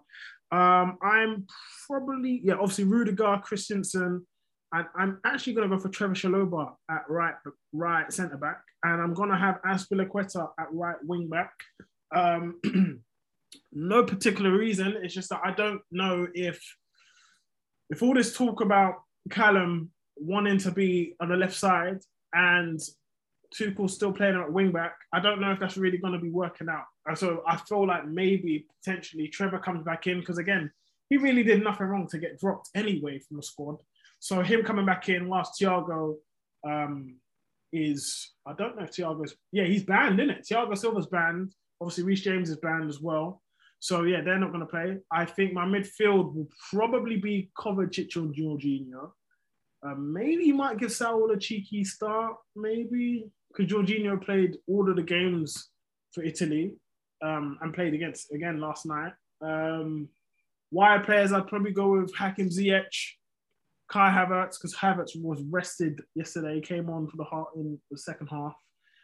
[0.53, 1.47] Um, I'm
[1.87, 4.23] probably yeah, obviously Rudiger, Christensen,
[4.71, 7.33] and I'm actually going to go for Trevor Chalobah at right
[7.71, 11.53] right centre back, and I'm going to have Azpilicueta at right wing back.
[12.13, 12.59] Um,
[13.73, 14.95] no particular reason.
[15.01, 16.63] It's just that I don't know if
[17.89, 18.95] if all this talk about
[19.31, 21.97] Callum wanting to be on the left side
[22.31, 22.79] and
[23.57, 26.29] Tuchel still playing at wing back, I don't know if that's really going to be
[26.29, 26.85] working out.
[27.05, 30.71] And so I feel like maybe potentially Trevoh comes back in because again,
[31.09, 33.77] he really did nothing wrong to get dropped anyway from the squad.
[34.19, 36.15] So him coming back in whilst Thiago
[36.65, 37.15] um,
[37.71, 40.47] is, I don't know if Thiago's, yeah, he's banned, isn't it?
[40.49, 41.53] Thiago Silva's banned.
[41.81, 43.41] Obviously, Reece James is banned as well.
[43.79, 44.97] So yeah, they're not going to play.
[45.11, 49.11] I think my midfield will probably be Kovacic or Jorginho.
[49.85, 54.95] Uh, maybe you might give Saul a cheeky start, maybe because Jorginho played all of
[54.95, 55.69] the games
[56.11, 56.75] for Italy
[57.23, 59.13] um, and played against again last night.
[59.41, 60.09] Um,
[61.03, 62.83] players, I'd probably go with Hakim Ziyech,
[63.89, 68.27] Kai Havertz, because Havertz was rested yesterday, came on for the heart in the second
[68.27, 68.55] half,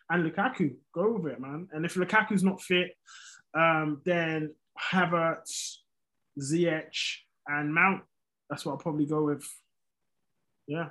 [0.10, 0.76] and Lukaku.
[0.94, 1.68] Go with it, man.
[1.72, 2.92] And if Lukaku's not fit,
[3.54, 4.54] um, then
[4.92, 5.78] Havertz,
[6.40, 8.02] Ziyech, and Mount.
[8.50, 9.46] That's what I'll probably go with.
[10.68, 10.90] Yeah,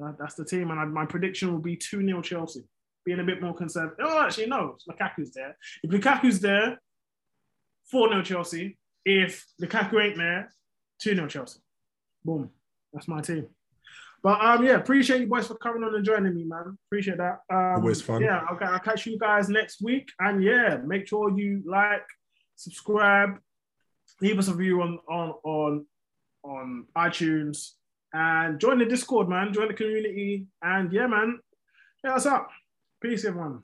[0.00, 0.70] that, that's the team.
[0.70, 2.64] And I, my prediction will be 2 0 Chelsea,
[3.04, 4.04] being a bit more conservative.
[4.04, 5.56] Oh, actually, no, Lukaku's there.
[5.82, 6.80] If Lukaku's there,
[7.90, 8.78] 4 0 Chelsea.
[9.04, 10.52] If Lukaku ain't there,
[11.00, 11.60] 2 0 Chelsea.
[12.24, 12.50] Boom.
[12.92, 13.48] That's my team.
[14.22, 16.78] But um, yeah, appreciate you boys for coming on and joining me, man.
[16.86, 17.40] Appreciate that.
[17.50, 18.22] Um, Always fun.
[18.22, 20.10] Yeah, okay, I'll catch you guys next week.
[20.20, 22.04] And yeah, make sure you like,
[22.54, 23.38] subscribe,
[24.20, 25.86] leave us a review on on on
[26.44, 27.72] on iTunes,
[28.12, 29.52] and join the Discord, man.
[29.52, 31.40] Join the community, and yeah, man.
[32.04, 32.48] Yeah, what's up?
[33.02, 33.62] Peace, everyone.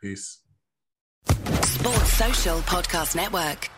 [0.00, 0.40] Peace.
[1.26, 3.68] Sports Social Podcast Network.